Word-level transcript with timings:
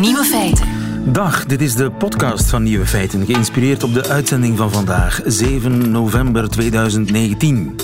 Nieuwe 0.00 0.24
feiten. 0.24 0.66
Dag, 1.12 1.46
dit 1.46 1.60
is 1.60 1.74
de 1.74 1.90
podcast 1.90 2.50
van 2.50 2.62
Nieuwe 2.62 2.86
Feiten, 2.86 3.26
geïnspireerd 3.26 3.82
op 3.82 3.94
de 3.94 4.08
uitzending 4.08 4.56
van 4.56 4.72
vandaag, 4.72 5.20
7 5.24 5.90
november 5.90 6.48
2019. 6.48 7.76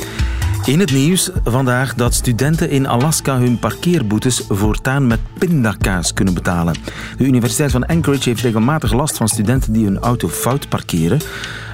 In 0.65 0.81
het 0.81 0.93
nieuws 0.93 1.31
vandaag 1.45 1.95
dat 1.95 2.15
studenten 2.15 2.71
in 2.71 2.87
Alaska 2.87 3.39
hun 3.39 3.59
parkeerboetes 3.59 4.45
voortaan 4.49 5.07
met 5.07 5.19
pindakaas 5.39 6.15
kunnen 6.15 6.35
betalen. 6.35 6.75
De 7.17 7.25
Universiteit 7.25 7.71
van 7.71 7.87
Anchorage 7.87 8.29
heeft 8.29 8.43
regelmatig 8.43 8.93
last 8.93 9.17
van 9.17 9.29
studenten 9.29 9.73
die 9.73 9.85
hun 9.85 9.99
auto 9.99 10.29
fout 10.29 10.69
parkeren. 10.69 11.21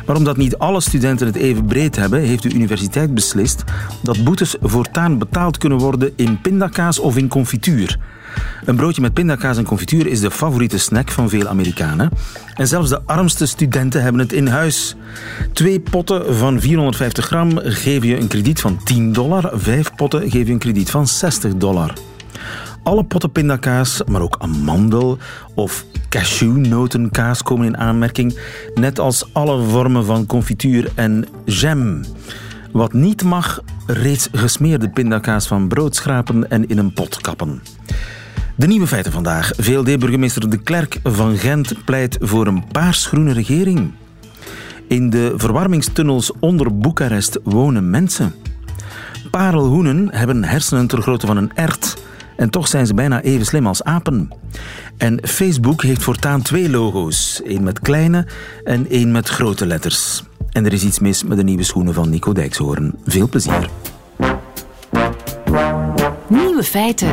Maar 0.08 0.16
omdat 0.16 0.36
niet 0.36 0.58
alle 0.58 0.80
studenten 0.80 1.26
het 1.26 1.36
even 1.36 1.64
breed 1.64 1.96
hebben, 1.96 2.20
heeft 2.20 2.42
de 2.42 2.52
universiteit 2.54 3.14
beslist 3.14 3.64
dat 4.02 4.24
boetes 4.24 4.56
voortaan 4.60 5.18
betaald 5.18 5.58
kunnen 5.58 5.78
worden 5.78 6.12
in 6.16 6.40
pindakaas 6.40 6.98
of 6.98 7.16
in 7.16 7.28
confituur. 7.28 7.98
Een 8.64 8.76
broodje 8.76 9.00
met 9.00 9.12
pindakaas 9.12 9.56
en 9.56 9.64
confituur 9.64 10.06
is 10.06 10.20
de 10.20 10.30
favoriete 10.30 10.78
snack 10.78 11.10
van 11.10 11.28
veel 11.28 11.46
Amerikanen. 11.46 12.10
En 12.54 12.68
zelfs 12.68 12.88
de 12.88 13.00
armste 13.04 13.46
studenten 13.46 14.02
hebben 14.02 14.20
het 14.20 14.32
in 14.32 14.46
huis. 14.46 14.96
Twee 15.52 15.80
potten 15.80 16.36
van 16.36 16.60
450 16.60 17.26
gram 17.26 17.58
geven 17.62 18.08
je 18.08 18.16
een 18.16 18.28
krediet 18.28 18.60
van 18.60 18.84
10 18.84 19.12
dollar. 19.12 19.50
Vijf 19.52 19.94
potten 19.94 20.22
geven 20.22 20.46
je 20.46 20.52
een 20.52 20.58
krediet 20.58 20.90
van 20.90 21.06
60 21.06 21.56
dollar. 21.56 21.92
Alle 22.82 23.04
potten 23.04 23.32
pindakaas, 23.32 24.02
maar 24.06 24.20
ook 24.20 24.36
amandel 24.38 25.18
of 25.54 25.84
cashewnotenkaas 26.08 27.42
komen 27.42 27.66
in 27.66 27.76
aanmerking, 27.76 28.38
net 28.74 28.98
als 28.98 29.24
alle 29.32 29.62
vormen 29.62 30.04
van 30.04 30.26
confituur 30.26 30.90
en 30.94 31.26
jam. 31.44 32.00
Wat 32.72 32.92
niet 32.92 33.22
mag, 33.22 33.60
reeds 33.86 34.28
gesmeerde 34.32 34.88
pindakaas 34.88 35.46
van 35.46 35.68
brood 35.68 35.96
schrapen 35.96 36.50
en 36.50 36.68
in 36.68 36.78
een 36.78 36.92
pot 36.92 37.20
kappen. 37.20 37.62
De 38.54 38.66
nieuwe 38.66 38.86
feiten 38.86 39.12
vandaag. 39.12 39.50
VLD-burgemeester 39.56 40.50
De 40.50 40.58
Klerk 40.58 41.00
van 41.02 41.36
Gent 41.36 41.84
pleit 41.84 42.16
voor 42.20 42.46
een 42.46 42.64
paarsgroene 42.72 43.32
regering. 43.32 43.92
In 44.88 45.10
de 45.10 45.32
verwarmingstunnels 45.36 46.32
onder 46.40 46.78
Boekarest 46.78 47.38
wonen 47.44 47.90
mensen. 47.90 48.34
Parelhoenen 49.30 50.08
hebben 50.10 50.44
hersenen 50.44 50.86
ter 50.86 51.02
grootte 51.02 51.26
van 51.26 51.36
een 51.36 51.50
ert. 51.54 51.96
En 52.38 52.50
toch 52.50 52.68
zijn 52.68 52.86
ze 52.86 52.94
bijna 52.94 53.22
even 53.22 53.46
slim 53.46 53.66
als 53.66 53.82
apen. 53.82 54.30
En 54.96 55.18
Facebook 55.28 55.82
heeft 55.82 56.02
voortaan 56.02 56.42
twee 56.42 56.70
logo's. 56.70 57.42
één 57.44 57.62
met 57.62 57.80
kleine 57.80 58.26
en 58.64 58.88
één 58.90 59.12
met 59.12 59.28
grote 59.28 59.66
letters. 59.66 60.22
En 60.50 60.66
er 60.66 60.72
is 60.72 60.84
iets 60.84 60.98
mis 60.98 61.24
met 61.24 61.36
de 61.36 61.44
nieuwe 61.44 61.62
schoenen 61.62 61.94
van 61.94 62.10
Nico 62.10 62.32
Dijkshoorn. 62.32 62.94
Veel 63.04 63.28
plezier. 63.28 63.68
Nieuwe 66.28 66.62
feiten. 66.62 67.08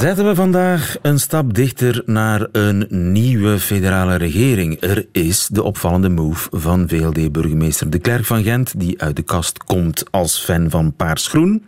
Zetten 0.00 0.26
we 0.26 0.34
vandaag 0.34 0.96
een 1.02 1.18
stap 1.18 1.54
dichter 1.54 2.02
naar 2.06 2.46
een 2.52 2.86
nieuwe 2.88 3.58
federale 3.58 4.16
regering. 4.16 4.82
Er 4.82 5.06
is 5.12 5.48
de 5.52 5.62
opvallende 5.62 6.08
move 6.08 6.48
van 6.50 6.88
VLD-burgemeester 6.88 7.90
De 7.90 7.98
Klerk 7.98 8.24
van 8.24 8.42
Gent, 8.42 8.80
die 8.80 9.02
uit 9.02 9.16
de 9.16 9.22
kast 9.22 9.64
komt 9.64 10.04
als 10.10 10.38
fan 10.44 10.70
van 10.70 10.92
Paarsgroen. 10.96 11.62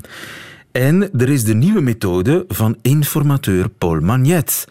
En 0.73 1.11
er 1.19 1.29
is 1.29 1.45
de 1.45 1.55
nieuwe 1.55 1.81
methode 1.81 2.45
van 2.49 2.77
informateur 2.83 3.69
Paul 3.69 4.01
Magnet. 4.01 4.69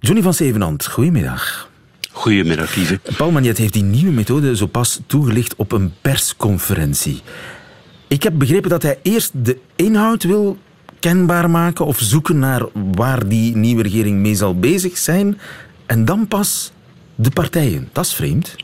Johnny 0.00 0.22
van 0.22 0.34
Zevenand, 0.34 0.86
goedemiddag. 0.86 1.70
Goedemiddag, 2.10 2.74
lieve. 2.74 3.00
Paul 3.16 3.30
Magnet 3.30 3.58
heeft 3.58 3.72
die 3.72 3.82
nieuwe 3.82 4.12
methode 4.12 4.56
zo 4.56 4.66
pas 4.66 5.00
toegelicht 5.06 5.56
op 5.56 5.72
een 5.72 5.92
persconferentie. 6.00 7.22
Ik 8.08 8.22
heb 8.22 8.38
begrepen 8.38 8.70
dat 8.70 8.82
hij 8.82 8.98
eerst 9.02 9.30
de 9.44 9.58
inhoud 9.76 10.22
wil 10.22 10.58
kenbaar 11.00 11.50
maken 11.50 11.86
of 11.86 11.98
zoeken 12.00 12.38
naar 12.38 12.62
waar 12.94 13.28
die 13.28 13.56
nieuwe 13.56 13.82
regering 13.82 14.18
mee 14.18 14.34
zal 14.34 14.58
bezig 14.58 14.98
zijn 14.98 15.38
en 15.86 16.04
dan 16.04 16.28
pas 16.28 16.72
de 17.14 17.30
partijen. 17.30 17.88
Dat 17.92 18.04
is 18.04 18.14
vreemd. 18.14 18.56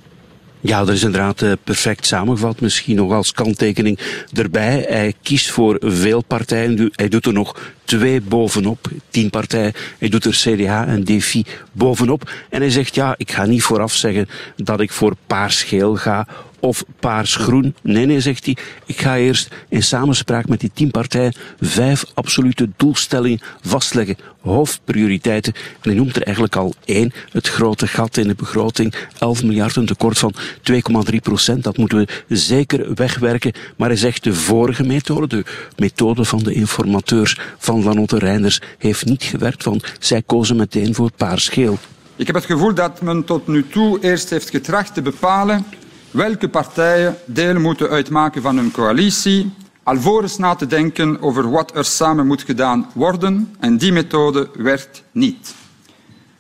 Ja, 0.67 0.85
dat 0.85 0.95
is 0.95 1.03
inderdaad 1.03 1.43
uh, 1.43 1.53
perfect 1.65 2.07
samengevat. 2.07 2.61
Misschien 2.61 2.97
nog 2.97 3.13
als 3.13 3.33
kanttekening 3.33 3.99
erbij. 4.33 4.85
Hij 4.89 5.15
kiest 5.23 5.51
voor 5.51 5.77
veel 5.81 6.23
partijen. 6.23 6.91
Hij 6.93 7.09
doet 7.09 7.27
er 7.27 7.33
nog 7.33 7.74
twee 7.84 8.21
bovenop, 8.21 8.89
tien 9.11 9.31
partijen. 9.31 9.72
Hij 9.99 10.09
doet 10.09 10.25
er 10.25 10.33
CDA 10.33 10.87
en 10.87 11.05
DFI 11.05 11.45
bovenop. 11.72 12.31
En 12.50 12.61
hij 12.61 12.71
zegt, 12.71 12.95
ja, 12.95 13.15
ik 13.17 13.33
ga 13.33 13.45
niet 13.45 13.62
vooraf 13.62 13.95
zeggen 13.95 14.28
dat 14.56 14.81
ik 14.81 14.91
voor 14.91 15.17
paars-geel 15.27 15.97
ga 15.97 16.27
of 16.65 16.84
paars-groen. 17.00 17.75
Nee, 17.83 18.06
nee, 18.06 18.21
zegt 18.21 18.45
hij. 18.45 18.56
Ik 18.87 19.00
ga 19.00 19.17
eerst 19.17 19.49
in 19.69 19.83
samenspraak 19.83 20.49
met 20.49 20.61
die 20.61 20.71
tien 20.75 20.91
partijen 20.91 21.34
vijf 21.61 22.05
absolute 22.15 22.69
doelstellingen 22.77 23.41
vastleggen. 23.61 24.16
Hoofdprioriteiten. 24.41 25.53
En 25.55 25.91
hij 25.91 25.95
noemt 25.95 26.16
er 26.16 26.22
eigenlijk 26.22 26.56
al 26.56 26.75
één. 26.84 27.12
Het 27.31 27.49
grote 27.49 27.87
gat 27.87 28.16
in 28.16 28.28
de 28.28 28.34
begroting. 28.34 28.95
11 29.19 29.43
miljard, 29.43 29.77
een 29.77 29.87
tekort 29.87 30.19
van 30.19 30.34
2,3 30.72 31.16
procent. 31.22 31.65
Dat 31.65 31.77
moeten 31.77 31.99
we 31.99 32.37
zeker 32.37 32.95
wegwerken. 32.95 33.53
Maar 33.77 33.89
hij 33.89 33.97
zegt 33.97 34.25
de 34.25 34.34
vorige 34.34 34.83
methode, 34.83 35.27
de 35.27 35.45
methode 35.77 36.25
van 36.25 36.39
de 36.39 36.53
informateurs 36.53 37.39
van 37.59 37.74
Lanotte 37.83 38.19
Reinders, 38.19 38.61
heeft 38.79 39.05
niet 39.05 39.23
gewerkt. 39.23 39.65
Want 39.65 39.85
zij 39.99 40.23
kozen 40.23 40.57
meteen 40.57 40.95
voor 40.95 41.11
paars-geel. 41.17 41.79
Ik 42.17 42.27
heb 42.27 42.35
het 42.35 42.45
gevoel 42.45 42.75
dat 42.75 43.03
men 43.03 43.25
tot 43.25 43.47
nu 43.47 43.69
toe 43.69 43.99
eerst 44.01 44.31
heeft 44.31 44.51
getracht 44.51 44.95
te 44.95 45.03
bepalen 45.03 45.65
welke 46.15 46.49
partijen 46.49 47.17
deel 47.27 47.61
moeten 47.61 47.89
uitmaken 47.89 48.43
van 48.43 48.57
een 48.57 48.71
coalitie, 48.71 49.53
alvorens 49.83 50.39
na 50.39 50.55
te 50.55 50.67
denken 50.67 51.23
over 51.23 51.51
wat 51.51 51.77
er 51.77 51.84
samen 51.84 52.27
moet 52.27 52.43
gedaan 52.43 52.91
worden. 52.93 53.55
En 53.61 53.77
die 53.77 53.93
methode 53.93 54.49
werkt 54.57 55.03
niet. 55.13 55.55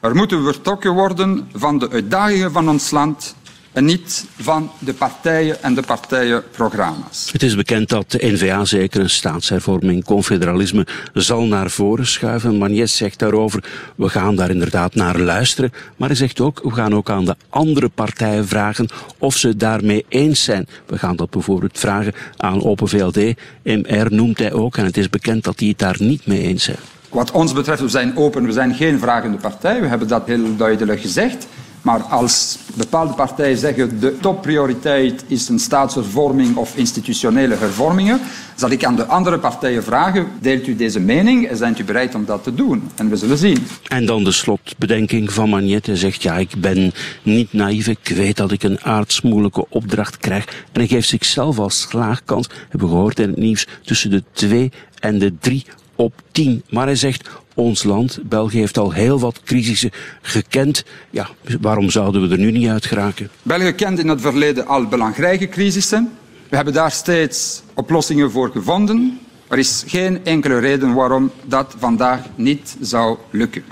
Er 0.00 0.14
moeten 0.14 0.44
vertrokken 0.44 0.92
worden 0.92 1.48
van 1.52 1.78
de 1.78 1.90
uitdagingen 1.90 2.52
van 2.52 2.68
ons 2.68 2.90
land 2.90 3.34
en 3.74 3.84
niet 3.84 4.26
van 4.36 4.70
de 4.78 4.94
partijen 4.94 5.62
en 5.62 5.74
de 5.74 5.82
partijenprogramma's. 5.82 7.28
Het 7.32 7.42
is 7.42 7.56
bekend 7.56 7.88
dat 7.88 8.10
de 8.10 8.26
N-VA 8.26 8.64
zeker 8.64 9.00
een 9.00 9.10
staatshervorming, 9.10 10.04
confederalisme, 10.04 10.86
zal 11.12 11.44
naar 11.44 11.70
voren 11.70 12.06
schuiven. 12.06 12.56
Magnes 12.56 12.96
zegt 12.96 13.18
daarover, 13.18 13.64
we 13.96 14.08
gaan 14.08 14.36
daar 14.36 14.50
inderdaad 14.50 14.94
naar 14.94 15.18
luisteren. 15.18 15.72
Maar 15.96 16.08
hij 16.08 16.16
zegt 16.16 16.40
ook, 16.40 16.60
we 16.62 16.70
gaan 16.70 16.94
ook 16.94 17.10
aan 17.10 17.24
de 17.24 17.36
andere 17.48 17.88
partijen 17.88 18.48
vragen 18.48 18.88
of 19.18 19.36
ze 19.36 19.56
daarmee 19.56 20.04
eens 20.08 20.44
zijn. 20.44 20.66
We 20.86 20.98
gaan 20.98 21.16
dat 21.16 21.30
bijvoorbeeld 21.30 21.78
vragen 21.78 22.12
aan 22.36 22.64
Open 22.64 22.88
VLD. 22.88 23.34
MR 23.62 24.06
noemt 24.08 24.38
hij 24.38 24.52
ook 24.52 24.76
en 24.76 24.84
het 24.84 24.96
is 24.96 25.10
bekend 25.10 25.44
dat 25.44 25.58
die 25.58 25.68
het 25.68 25.78
daar 25.78 25.96
niet 25.98 26.26
mee 26.26 26.40
eens 26.40 26.64
zijn. 26.64 26.78
Wat 27.08 27.30
ons 27.30 27.52
betreft, 27.52 27.80
we 27.80 27.88
zijn 27.88 28.16
open, 28.16 28.44
we 28.44 28.52
zijn 28.52 28.74
geen 28.74 28.98
vragende 28.98 29.36
partij. 29.36 29.80
We 29.80 29.86
hebben 29.86 30.08
dat 30.08 30.26
heel 30.26 30.56
duidelijk 30.56 31.00
gezegd. 31.00 31.46
Maar 31.84 32.02
als 32.02 32.58
bepaalde 32.74 33.12
partijen 33.12 33.58
zeggen 33.58 34.00
de 34.00 34.16
topprioriteit 34.20 35.24
is 35.26 35.48
een 35.48 35.58
staatshervorming 35.58 36.56
of 36.56 36.76
institutionele 36.76 37.54
hervormingen, 37.54 38.20
zal 38.54 38.70
ik 38.70 38.84
aan 38.84 38.96
de 38.96 39.04
andere 39.04 39.38
partijen 39.38 39.84
vragen, 39.84 40.26
deelt 40.40 40.66
u 40.66 40.76
deze 40.76 41.00
mening 41.00 41.48
en 41.48 41.56
zijn 41.56 41.76
u 41.80 41.84
bereid 41.84 42.14
om 42.14 42.24
dat 42.24 42.42
te 42.42 42.54
doen? 42.54 42.90
En 42.94 43.08
we 43.08 43.16
zullen 43.16 43.38
zien. 43.38 43.66
En 43.88 44.06
dan 44.06 44.24
de 44.24 44.32
slotbedenking 44.32 45.32
van 45.32 45.48
Magnet. 45.48 45.86
Hij 45.86 45.96
zegt, 45.96 46.22
ja, 46.22 46.36
ik 46.36 46.50
ben 46.58 46.92
niet 47.22 47.52
naïef, 47.52 47.86
ik 47.86 48.08
weet 48.08 48.36
dat 48.36 48.52
ik 48.52 48.62
een 48.62 48.80
aardsmoeilijke 48.80 49.66
opdracht 49.68 50.16
krijg. 50.16 50.46
En 50.46 50.80
hij 50.80 50.86
geeft 50.86 51.08
zichzelf 51.08 51.58
als 51.58 51.80
slaagkans, 51.80 52.48
hebben 52.68 52.88
we 52.88 52.94
gehoord 52.94 53.18
in 53.18 53.28
het 53.28 53.38
nieuws, 53.38 53.66
tussen 53.82 54.10
de 54.10 54.22
twee 54.32 54.72
en 54.98 55.18
de 55.18 55.38
drie 55.38 55.64
op 55.96 56.22
10. 56.32 56.62
Maar 56.70 56.86
hij 56.86 56.96
zegt, 56.96 57.28
ons 57.54 57.82
land, 57.82 58.18
België 58.22 58.58
heeft 58.58 58.78
al 58.78 58.92
heel 58.92 59.20
wat 59.20 59.40
crisissen 59.44 59.90
gekend. 60.22 60.84
Ja, 61.10 61.28
waarom 61.60 61.90
zouden 61.90 62.28
we 62.28 62.34
er 62.34 62.40
nu 62.40 62.50
niet 62.50 62.68
uit 62.68 62.86
geraken? 62.86 63.28
België 63.42 63.72
kent 63.72 63.98
in 63.98 64.08
het 64.08 64.20
verleden 64.20 64.66
al 64.66 64.86
belangrijke 64.86 65.48
crisissen. 65.48 66.12
We 66.48 66.56
hebben 66.56 66.74
daar 66.74 66.90
steeds 66.90 67.62
oplossingen 67.74 68.30
voor 68.30 68.50
gevonden. 68.50 69.18
Er 69.48 69.58
is 69.58 69.84
geen 69.86 70.24
enkele 70.24 70.58
reden 70.58 70.94
waarom 70.94 71.30
dat 71.44 71.74
vandaag 71.78 72.20
niet 72.34 72.76
zou 72.80 73.18
lukken. 73.30 73.64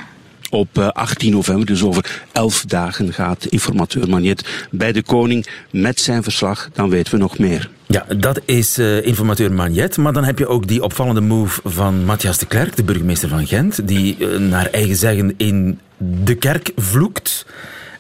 Op 0.52 0.78
18 0.78 1.28
eh, 1.28 1.34
november, 1.34 1.66
dus 1.66 1.82
over 1.82 2.22
11 2.32 2.64
dagen, 2.64 3.12
gaat 3.12 3.44
informateur 3.44 4.08
Magnet 4.08 4.66
bij 4.70 4.92
de 4.92 5.02
koning 5.02 5.46
met 5.70 6.00
zijn 6.00 6.22
verslag. 6.22 6.68
Dan 6.72 6.90
weten 6.90 7.12
we 7.12 7.18
nog 7.18 7.38
meer. 7.38 7.70
Ja, 7.86 8.06
dat 8.16 8.40
is 8.44 8.78
uh, 8.78 9.06
informateur 9.06 9.52
Magnet. 9.52 9.96
Maar 9.96 10.12
dan 10.12 10.24
heb 10.24 10.38
je 10.38 10.46
ook 10.46 10.66
die 10.66 10.82
opvallende 10.82 11.20
move 11.20 11.60
van 11.64 12.04
Matthias 12.04 12.38
de 12.38 12.46
Klerk, 12.46 12.76
de 12.76 12.84
burgemeester 12.84 13.28
van 13.28 13.46
Gent, 13.46 13.88
die 13.88 14.16
uh, 14.18 14.38
naar 14.38 14.66
eigen 14.66 14.96
zeggen 14.96 15.34
in 15.36 15.80
de 15.96 16.34
kerk 16.34 16.72
vloekt 16.76 17.46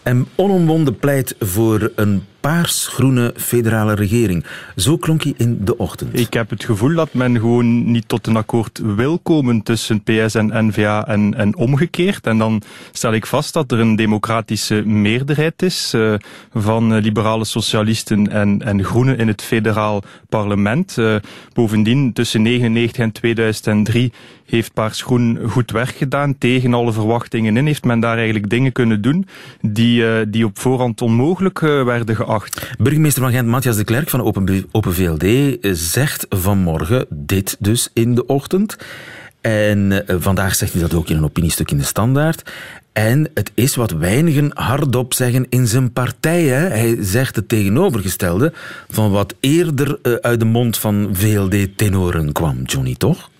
en 0.02 0.26
onomwonden 0.34 0.98
pleit 0.98 1.34
voor 1.38 1.92
een 1.94 2.24
paars-groene 2.42 3.34
federale 3.36 3.94
regering. 3.94 4.44
Zo 4.76 4.96
klonk 4.96 5.22
hij 5.22 5.34
in 5.36 5.58
de 5.64 5.76
ochtend. 5.76 6.18
Ik 6.18 6.32
heb 6.32 6.50
het 6.50 6.64
gevoel 6.64 6.94
dat 6.94 7.14
men 7.14 7.34
gewoon 7.36 7.90
niet 7.90 8.08
tot 8.08 8.26
een 8.26 8.36
akkoord 8.36 8.80
wil 8.96 9.18
komen 9.18 9.62
tussen 9.62 10.02
PS 10.02 10.34
en 10.34 10.66
NVA 10.66 11.06
en, 11.06 11.34
en 11.34 11.56
omgekeerd. 11.56 12.26
En 12.26 12.38
dan 12.38 12.62
stel 12.92 13.12
ik 13.12 13.26
vast 13.26 13.52
dat 13.52 13.72
er 13.72 13.78
een 13.80 13.96
democratische 13.96 14.86
meerderheid 14.86 15.62
is 15.62 15.92
uh, 15.94 16.14
van 16.54 16.98
liberale 16.98 17.44
socialisten 17.44 18.30
en, 18.30 18.62
en 18.62 18.84
groenen 18.84 19.18
in 19.18 19.28
het 19.28 19.42
federaal 19.42 20.02
parlement. 20.28 20.96
Uh, 20.98 21.16
bovendien, 21.52 22.12
tussen 22.12 22.42
1999 22.44 23.04
en 23.04 23.12
2003 23.12 24.12
heeft 24.46 24.72
Paars 24.72 25.02
Groen 25.02 25.38
goed 25.48 25.70
werk 25.70 25.94
gedaan. 25.96 26.38
Tegen 26.38 26.74
alle 26.74 26.92
verwachtingen 26.92 27.56
in 27.56 27.66
heeft 27.66 27.84
men 27.84 28.00
daar 28.00 28.16
eigenlijk 28.16 28.50
dingen 28.50 28.72
kunnen 28.72 29.02
doen 29.02 29.26
die, 29.60 30.02
uh, 30.02 30.14
die 30.28 30.44
op 30.44 30.58
voorhand 30.58 31.02
onmogelijk 31.02 31.60
werden 31.60 32.16
geacht. 32.16 32.30
Burgemeester 32.78 33.22
van 33.22 33.32
Gent, 33.32 33.48
Matthias 33.48 33.76
de 33.76 33.84
Klerk 33.84 34.10
van 34.10 34.22
Open, 34.22 34.66
Open 34.70 34.94
VLD, 34.94 35.56
zegt 35.78 36.26
vanmorgen 36.28 37.06
dit 37.08 37.56
dus 37.58 37.88
in 37.92 38.14
de 38.14 38.26
ochtend. 38.26 38.76
En 39.40 39.90
uh, 39.90 40.16
vandaag 40.18 40.54
zegt 40.54 40.72
hij 40.72 40.82
dat 40.82 40.94
ook 40.94 41.08
in 41.08 41.16
een 41.16 41.24
opiniestuk 41.24 41.70
in 41.70 41.78
de 41.78 41.84
Standaard. 41.84 42.50
En 42.92 43.30
het 43.34 43.50
is 43.54 43.74
wat 43.74 43.90
weinigen 43.90 44.50
hardop 44.54 45.14
zeggen 45.14 45.46
in 45.48 45.66
zijn 45.66 45.92
partij. 45.92 46.42
Hè. 46.42 46.68
Hij 46.68 46.96
zegt 47.00 47.36
het 47.36 47.48
tegenovergestelde 47.48 48.52
van 48.88 49.10
wat 49.10 49.34
eerder 49.40 49.98
uh, 50.02 50.12
uit 50.12 50.38
de 50.38 50.44
mond 50.44 50.78
van 50.78 51.08
VLD-tenoren 51.12 52.32
kwam. 52.32 52.62
Johnny, 52.62 52.94
toch? 52.98 53.30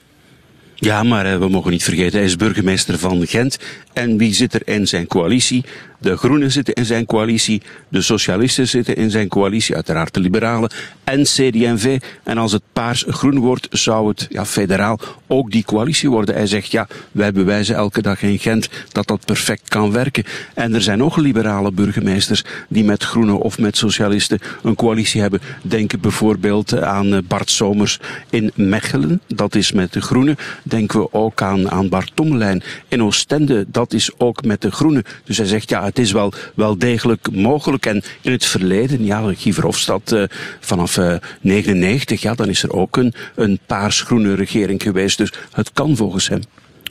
Ja, 0.74 1.02
maar 1.02 1.40
we 1.40 1.48
mogen 1.48 1.70
niet 1.70 1.84
vergeten, 1.84 2.18
hij 2.18 2.26
is 2.26 2.36
burgemeester 2.36 2.98
van 2.98 3.26
Gent. 3.26 3.58
En 3.92 4.16
wie 4.16 4.34
zit 4.34 4.54
er 4.54 4.62
in 4.64 4.88
zijn 4.88 5.06
coalitie? 5.06 5.64
De 6.02 6.16
Groenen 6.16 6.50
zitten 6.50 6.74
in 6.74 6.84
zijn 6.84 7.06
coalitie, 7.06 7.62
de 7.88 8.02
Socialisten 8.02 8.68
zitten 8.68 8.96
in 8.96 9.10
zijn 9.10 9.28
coalitie, 9.28 9.74
uiteraard 9.74 10.14
de 10.14 10.20
Liberalen 10.20 10.70
en 11.04 11.22
CD&V. 11.22 12.00
En 12.22 12.38
als 12.38 12.52
het 12.52 12.62
paars-groen 12.72 13.38
wordt, 13.38 13.66
zou 13.70 14.08
het 14.08 14.26
ja, 14.30 14.46
federaal 14.46 14.98
ook 15.26 15.50
die 15.50 15.64
coalitie 15.64 16.10
worden. 16.10 16.34
Hij 16.34 16.46
zegt, 16.46 16.70
ja, 16.70 16.86
wij 17.12 17.32
bewijzen 17.32 17.74
elke 17.74 18.02
dag 18.02 18.22
in 18.22 18.38
Gent 18.38 18.68
dat 18.92 19.06
dat 19.06 19.24
perfect 19.24 19.68
kan 19.68 19.92
werken. 19.92 20.24
En 20.54 20.74
er 20.74 20.82
zijn 20.82 21.02
ook 21.02 21.16
liberale 21.16 21.72
burgemeesters 21.72 22.44
die 22.68 22.84
met 22.84 23.02
Groenen 23.04 23.38
of 23.38 23.58
met 23.58 23.76
Socialisten 23.76 24.38
een 24.62 24.74
coalitie 24.74 25.20
hebben. 25.20 25.40
Denken 25.62 26.00
bijvoorbeeld 26.00 26.80
aan 26.80 27.22
Bart 27.26 27.50
Somers 27.50 27.98
in 28.30 28.50
Mechelen, 28.54 29.20
dat 29.26 29.54
is 29.54 29.72
met 29.72 29.92
de 29.92 30.00
Groenen. 30.00 30.36
Denken 30.62 31.00
we 31.00 31.12
ook 31.12 31.42
aan, 31.42 31.70
aan 31.70 31.88
Bart 31.88 32.10
Tommelijn 32.14 32.62
in 32.88 33.02
Oostende, 33.02 33.64
dat 33.68 33.92
is 33.92 34.10
ook 34.18 34.44
met 34.44 34.60
de 34.60 34.70
Groenen. 34.70 35.04
Dus 35.24 35.36
hij 35.36 35.46
zegt, 35.46 35.70
ja, 35.70 35.91
het 35.92 36.04
is 36.04 36.12
wel, 36.12 36.32
wel 36.54 36.78
degelijk 36.78 37.30
mogelijk. 37.32 37.86
En 37.86 38.02
in 38.20 38.32
het 38.32 38.44
verleden, 38.44 39.04
ja, 39.04 39.32
Guy 39.36 39.52
Verhofstadt 39.52 40.12
uh, 40.12 40.22
vanaf 40.60 40.96
uh, 40.96 41.14
99, 41.40 42.22
ja, 42.22 42.34
dan 42.34 42.48
is 42.48 42.62
er 42.62 42.72
ook 42.72 42.96
een, 42.96 43.14
een 43.34 43.58
paars-groene 43.66 44.34
regering 44.34 44.82
geweest. 44.82 45.18
Dus 45.18 45.32
het 45.52 45.72
kan 45.72 45.96
volgens 45.96 46.28
hem. 46.28 46.40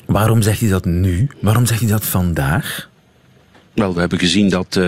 Waarom 0.06 0.42
zegt 0.42 0.59
hij 0.59 0.69
dat 0.69 0.86
nu? 0.86 1.30
Waarom 1.39 1.65
zegt 1.65 1.80
hij 1.80 1.89
dat 1.89 2.06
vandaag? 2.06 2.89
Wel, 3.74 3.94
we 3.94 4.00
hebben 4.00 4.19
gezien 4.19 4.50
dat, 4.50 4.75
uh, 4.75 4.88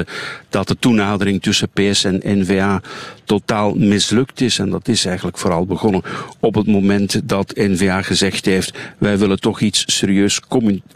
dat 0.49 0.67
de 0.67 0.77
toenadering 0.79 1.41
tussen 1.41 1.69
PS 1.69 2.03
en 2.03 2.21
N-VA 2.23 2.81
totaal 3.25 3.73
mislukt 3.73 4.41
is. 4.41 4.59
En 4.59 4.69
dat 4.69 4.87
is 4.87 5.05
eigenlijk 5.05 5.37
vooral 5.37 5.65
begonnen 5.65 6.01
op 6.39 6.55
het 6.55 6.67
moment 6.67 7.29
dat 7.29 7.53
N-VA 7.55 8.01
gezegd 8.01 8.45
heeft, 8.45 8.77
wij 8.97 9.17
willen 9.17 9.39
toch 9.39 9.59
iets 9.59 9.83
serieus 9.87 10.41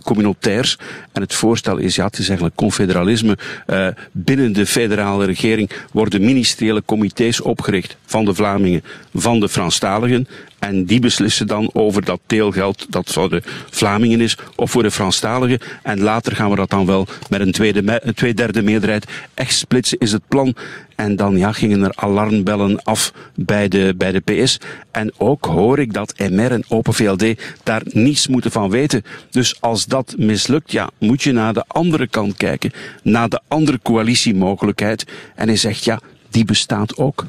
communautairs. 0.04 0.78
En 1.12 1.22
het 1.22 1.34
voorstel 1.34 1.78
is, 1.78 1.96
ja, 1.96 2.06
het 2.06 2.18
is 2.18 2.28
eigenlijk 2.28 2.58
confederalisme. 2.58 3.38
Uh, 3.68 3.88
binnen 4.12 4.54
de 4.54 4.66
federale 4.66 5.26
regering 5.26 5.70
worden 5.92 6.22
ministeriële 6.22 6.84
comité's 6.86 7.44
opgericht 7.44 7.98
van 8.06 8.26
de 8.26 8.34
Vlamingen, 8.34 8.84
van 9.14 9.40
de 9.40 9.50
Franstaligen. 9.50 10.28
En 10.60 10.86
die 10.86 11.00
beslissen 11.00 11.48
dan 11.48 11.70
over 11.74 12.06
dat 12.06 12.20
deelgeld 12.26 12.86
dat 12.90 13.12
voor 13.14 13.30
de 13.30 13.42
Vlamingen 13.70 14.22
is 14.22 14.38
of 14.56 14.72
voor 14.72 14.84
de 14.84 14.92
Franstaligen. 14.92 15.60
En 15.84 16.00
later 16.00 16.36
gaan 16.36 16.50
we 16.50 16.56
dat 16.56 16.70
dan 16.70 16.86
wel 16.86 17.08
met 17.30 17.42
een, 17.42 17.52
tweede, 17.52 18.00
een 18.04 18.14
tweederde 18.14 18.62
meerderheid 18.62 19.06
echt 19.34 19.54
splitsen, 19.56 19.98
is 19.98 20.12
het 20.12 20.28
plan. 20.28 20.56
En 20.98 21.16
dan 21.16 21.38
ja, 21.38 21.52
gingen 21.52 21.84
er 21.84 21.92
alarmbellen 21.96 22.84
af 22.84 23.14
bij 23.36 23.68
de, 23.68 23.94
bij 23.98 24.12
de 24.12 24.20
PS. 24.20 24.58
En 24.92 25.12
ook 25.18 25.46
hoor 25.46 25.80
ik 25.80 25.94
dat 25.94 26.14
MR 26.18 26.52
en 26.52 26.64
Open 26.68 26.94
VLD 26.94 27.26
daar 27.64 27.82
niets 27.86 28.28
moeten 28.28 28.52
van 28.52 28.70
weten. 28.70 29.04
Dus 29.30 29.62
als 29.62 29.86
dat 29.86 30.16
mislukt, 30.18 30.72
ja, 30.72 30.90
moet 31.00 31.24
je 31.24 31.32
naar 31.32 31.54
de 31.54 31.64
andere 31.68 32.08
kant 32.08 32.38
kijken. 32.38 32.72
Naar 33.04 33.30
de 33.30 33.42
andere 33.48 33.80
coalitiemogelijkheid. 33.84 35.06
En 35.36 35.48
hij 35.48 35.58
zegt, 35.58 35.84
ja, 35.84 36.00
die 36.30 36.46
bestaat 36.46 36.98
ook. 36.98 37.26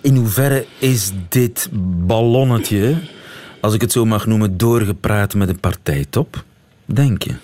In 0.00 0.16
hoeverre 0.16 0.66
is 0.78 1.10
dit 1.28 1.68
ballonnetje, 2.06 2.96
als 3.60 3.74
ik 3.74 3.80
het 3.80 3.92
zo 3.92 4.04
mag 4.04 4.26
noemen, 4.26 4.56
doorgepraat 4.56 5.34
met 5.34 5.48
de 5.48 5.54
partijtop? 5.54 6.44
Denk 6.84 7.22
je? 7.22 7.34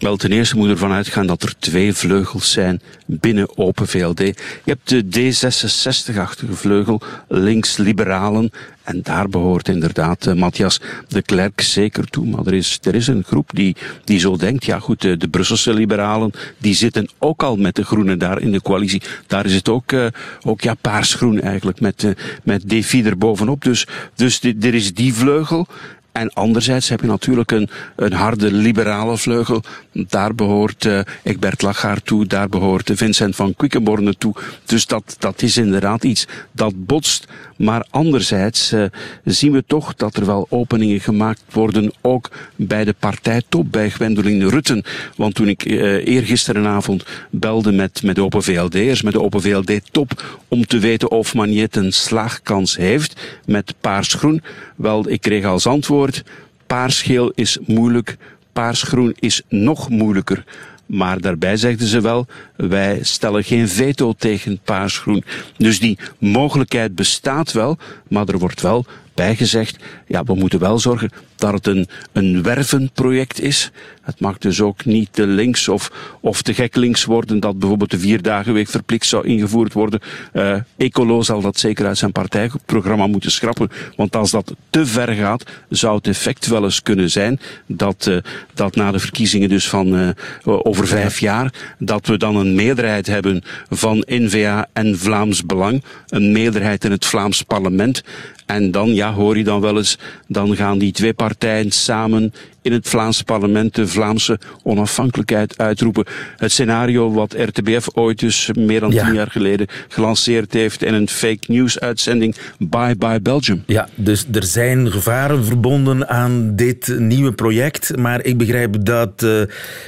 Wel, 0.00 0.16
ten 0.16 0.32
eerste 0.32 0.56
moet 0.56 0.68
ervan 0.68 0.92
uitgaan 0.92 1.26
dat 1.26 1.42
er 1.42 1.54
twee 1.58 1.94
vleugels 1.94 2.52
zijn 2.52 2.80
binnen 3.06 3.58
Open 3.58 3.88
VLD. 3.88 4.18
Je 4.18 4.34
hebt 4.64 4.88
de 4.88 5.04
D66-achtige 5.04 6.52
vleugel, 6.52 7.00
links-liberalen. 7.28 8.50
En 8.82 9.00
daar 9.02 9.28
behoort 9.28 9.68
inderdaad 9.68 10.26
uh, 10.26 10.34
Matthias 10.34 10.80
de 11.08 11.22
Klerk 11.22 11.60
zeker 11.60 12.04
toe. 12.04 12.26
Maar 12.26 12.46
er 12.46 12.54
is, 12.54 12.78
er 12.82 12.94
is 12.94 13.06
een 13.06 13.24
groep 13.26 13.50
die, 13.52 13.76
die 14.04 14.18
zo 14.18 14.36
denkt. 14.36 14.64
Ja 14.64 14.78
goed, 14.78 15.00
de, 15.00 15.16
de 15.16 15.28
Brusselse 15.28 15.72
liberalen 15.72 16.32
die 16.58 16.74
zitten 16.74 17.08
ook 17.18 17.42
al 17.42 17.56
met 17.56 17.74
de 17.74 17.84
groenen 17.84 18.18
daar 18.18 18.40
in 18.40 18.52
de 18.52 18.62
coalitie. 18.62 19.02
Daar 19.26 19.46
is 19.46 19.54
het 19.54 19.68
ook, 19.68 19.92
uh, 19.92 20.06
ook 20.42 20.60
ja, 20.60 20.74
paarsgroen 20.74 21.40
eigenlijk 21.40 21.80
met, 21.80 22.02
uh, 22.02 22.10
met 22.42 22.68
Defi 22.68 23.04
er 23.04 23.18
bovenop. 23.18 23.62
Dus, 23.62 23.86
dus 24.14 24.40
er 24.42 24.74
is 24.74 24.94
die 24.94 25.14
vleugel. 25.14 25.66
En 26.12 26.32
anderzijds 26.32 26.88
heb 26.88 27.00
je 27.00 27.06
natuurlijk 27.06 27.50
een, 27.50 27.68
een 27.96 28.12
harde 28.12 28.52
liberale 28.52 29.16
vleugel. 29.16 29.62
Daar 29.92 30.34
behoort 30.34 30.84
uh, 30.84 31.00
Egbert 31.22 31.62
Lachaar 31.62 32.02
toe, 32.02 32.26
daar 32.26 32.48
behoort 32.48 32.90
Vincent 32.94 33.36
van 33.36 33.54
Quickenborne 33.54 34.14
toe. 34.16 34.34
Dus 34.64 34.86
dat, 34.86 35.16
dat 35.18 35.42
is 35.42 35.56
inderdaad 35.56 36.04
iets 36.04 36.26
dat 36.52 36.86
botst. 36.86 37.26
Maar 37.60 37.84
anderzijds 37.90 38.72
uh, 38.72 38.84
zien 39.24 39.52
we 39.52 39.64
toch 39.66 39.94
dat 39.94 40.16
er 40.16 40.26
wel 40.26 40.46
openingen 40.48 41.00
gemaakt 41.00 41.42
worden, 41.52 41.92
ook 42.00 42.30
bij 42.56 42.84
de 42.84 42.94
partijtop, 42.98 43.72
bij 43.72 43.90
Gwendoline 43.90 44.48
Rutten. 44.48 44.82
Want 45.16 45.34
toen 45.34 45.48
ik 45.48 45.64
uh, 45.64 46.06
eergisterenavond 46.06 47.04
belde 47.30 47.72
met, 47.72 48.02
met 48.02 48.14
de 48.14 48.22
Open 48.22 48.42
VLD'ers, 48.42 49.02
met 49.02 49.12
de 49.12 49.22
Open 49.22 49.42
VLD-top, 49.42 50.38
om 50.48 50.66
te 50.66 50.78
weten 50.78 51.10
of 51.10 51.34
Magnet 51.34 51.76
een 51.76 51.92
slaagkans 51.92 52.76
heeft 52.76 53.40
met 53.46 53.74
paarsgroen, 53.80 54.42
wel, 54.76 55.08
ik 55.08 55.20
kreeg 55.20 55.44
als 55.44 55.66
antwoord, 55.66 56.22
paarsgeel 56.66 57.32
is 57.34 57.58
moeilijk, 57.66 58.16
paarsgroen 58.52 59.14
is 59.18 59.42
nog 59.48 59.88
moeilijker. 59.88 60.44
Maar 60.90 61.20
daarbij 61.20 61.56
zegden 61.56 61.86
ze 61.86 62.00
wel, 62.00 62.26
wij 62.56 62.98
stellen 63.02 63.44
geen 63.44 63.68
veto 63.68 64.12
tegen 64.12 64.60
paarsgroen. 64.64 65.24
Dus 65.56 65.80
die 65.80 65.98
mogelijkheid 66.18 66.94
bestaat 66.94 67.52
wel, 67.52 67.78
maar 68.08 68.28
er 68.28 68.38
wordt 68.38 68.60
wel 68.60 68.86
bijgezegd, 69.14 69.76
ja, 70.10 70.24
we 70.24 70.34
moeten 70.34 70.58
wel 70.58 70.78
zorgen 70.78 71.10
dat 71.36 71.52
het 71.52 71.66
een, 71.66 71.86
een 72.12 72.42
wervenproject 72.42 73.40
is. 73.40 73.70
Het 74.02 74.20
mag 74.20 74.38
dus 74.38 74.60
ook 74.60 74.84
niet 74.84 75.08
te 75.12 75.26
links 75.26 75.68
of, 75.68 75.92
of 76.20 76.42
te 76.42 76.54
gek 76.54 76.76
links 76.76 77.04
worden 77.04 77.40
dat 77.40 77.58
bijvoorbeeld 77.58 77.90
de 77.90 77.98
vierdagenweek 77.98 78.68
verplicht 78.68 79.06
zou 79.06 79.26
ingevoerd 79.26 79.72
worden. 79.72 80.00
Uh, 80.32 80.54
Ecolo 80.76 81.22
zal 81.22 81.40
dat 81.40 81.58
zeker 81.58 81.86
uit 81.86 81.98
zijn 81.98 82.12
partijprogramma 82.12 83.06
moeten 83.06 83.30
schrappen. 83.30 83.68
Want 83.96 84.16
als 84.16 84.30
dat 84.30 84.54
te 84.70 84.86
ver 84.86 85.14
gaat, 85.14 85.44
zou 85.68 85.96
het 85.96 86.06
effect 86.06 86.46
wel 86.46 86.64
eens 86.64 86.82
kunnen 86.82 87.10
zijn 87.10 87.40
dat, 87.66 88.06
uh, 88.08 88.16
dat 88.54 88.76
na 88.76 88.90
de 88.90 88.98
verkiezingen 88.98 89.48
dus 89.48 89.68
van 89.68 89.94
uh, 89.94 90.08
over 90.42 90.86
vijf 90.86 91.20
jaar, 91.20 91.52
dat 91.78 92.06
we 92.06 92.16
dan 92.16 92.36
een 92.36 92.54
meerderheid 92.54 93.06
hebben 93.06 93.42
van 93.68 94.04
NVA 94.06 94.66
en 94.72 94.98
Vlaams 94.98 95.44
Belang. 95.44 95.84
Een 96.08 96.32
meerderheid 96.32 96.84
in 96.84 96.90
het 96.90 97.06
Vlaams 97.06 97.42
parlement. 97.42 98.02
En 98.50 98.70
dan, 98.70 98.94
ja, 98.94 99.12
hoor 99.12 99.36
je 99.36 99.44
dan 99.44 99.60
wel 99.60 99.76
eens, 99.76 99.98
dan 100.28 100.56
gaan 100.56 100.78
die 100.78 100.92
twee 100.92 101.14
partijen 101.14 101.70
samen 101.70 102.32
in 102.62 102.72
het 102.72 102.88
Vlaamse 102.88 103.24
parlement 103.24 103.74
de 103.74 103.86
Vlaamse 103.86 104.38
onafhankelijkheid 104.62 105.58
uitroepen. 105.58 106.04
Het 106.36 106.52
scenario 106.52 107.12
wat 107.12 107.34
RTBF 107.38 107.88
ooit 107.94 108.18
dus 108.18 108.50
meer 108.54 108.80
dan 108.80 108.90
ja. 108.90 109.04
tien 109.04 109.14
jaar 109.14 109.30
geleden 109.30 109.66
gelanceerd 109.88 110.52
heeft 110.52 110.82
in 110.82 110.94
een 110.94 111.08
fake 111.08 111.44
news 111.46 111.80
uitzending 111.80 112.36
Bye 112.58 112.96
Bye 112.96 113.20
Belgium. 113.20 113.62
Ja, 113.66 113.88
dus 113.94 114.26
er 114.32 114.44
zijn 114.44 114.92
gevaren 114.92 115.44
verbonden 115.44 116.08
aan 116.08 116.56
dit 116.56 116.98
nieuwe 116.98 117.32
project, 117.32 117.96
maar 117.96 118.24
ik 118.24 118.38
begrijp 118.38 118.84
dat 118.84 119.22
uh, 119.22 119.42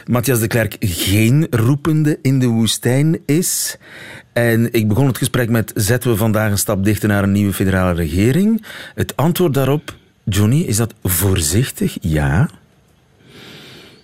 Matthias 0.07 0.41
de 0.41 0.47
Klerk 0.47 0.77
geen 0.81 1.47
roepende 1.51 2.19
in 2.23 2.39
de 2.39 2.47
woestijn 2.47 3.19
is. 3.27 3.77
En 4.33 4.73
ik 4.73 4.89
begon 4.89 5.07
het 5.07 5.19
gesprek 5.19 5.49
met 5.49 5.73
zetten 5.75 6.11
we 6.11 6.17
vandaag 6.17 6.51
een 6.51 6.59
stap 6.59 6.85
dichter 6.85 7.09
naar 7.09 7.23
een 7.23 7.33
nieuwe 7.33 7.53
federale 7.53 7.95
regering. 7.95 8.65
Het 8.95 9.17
antwoord 9.17 9.55
daarop, 9.55 9.95
Johnny, 10.25 10.61
is 10.61 10.77
dat 10.77 10.95
voorzichtig? 11.03 11.97
Ja. 12.01 12.51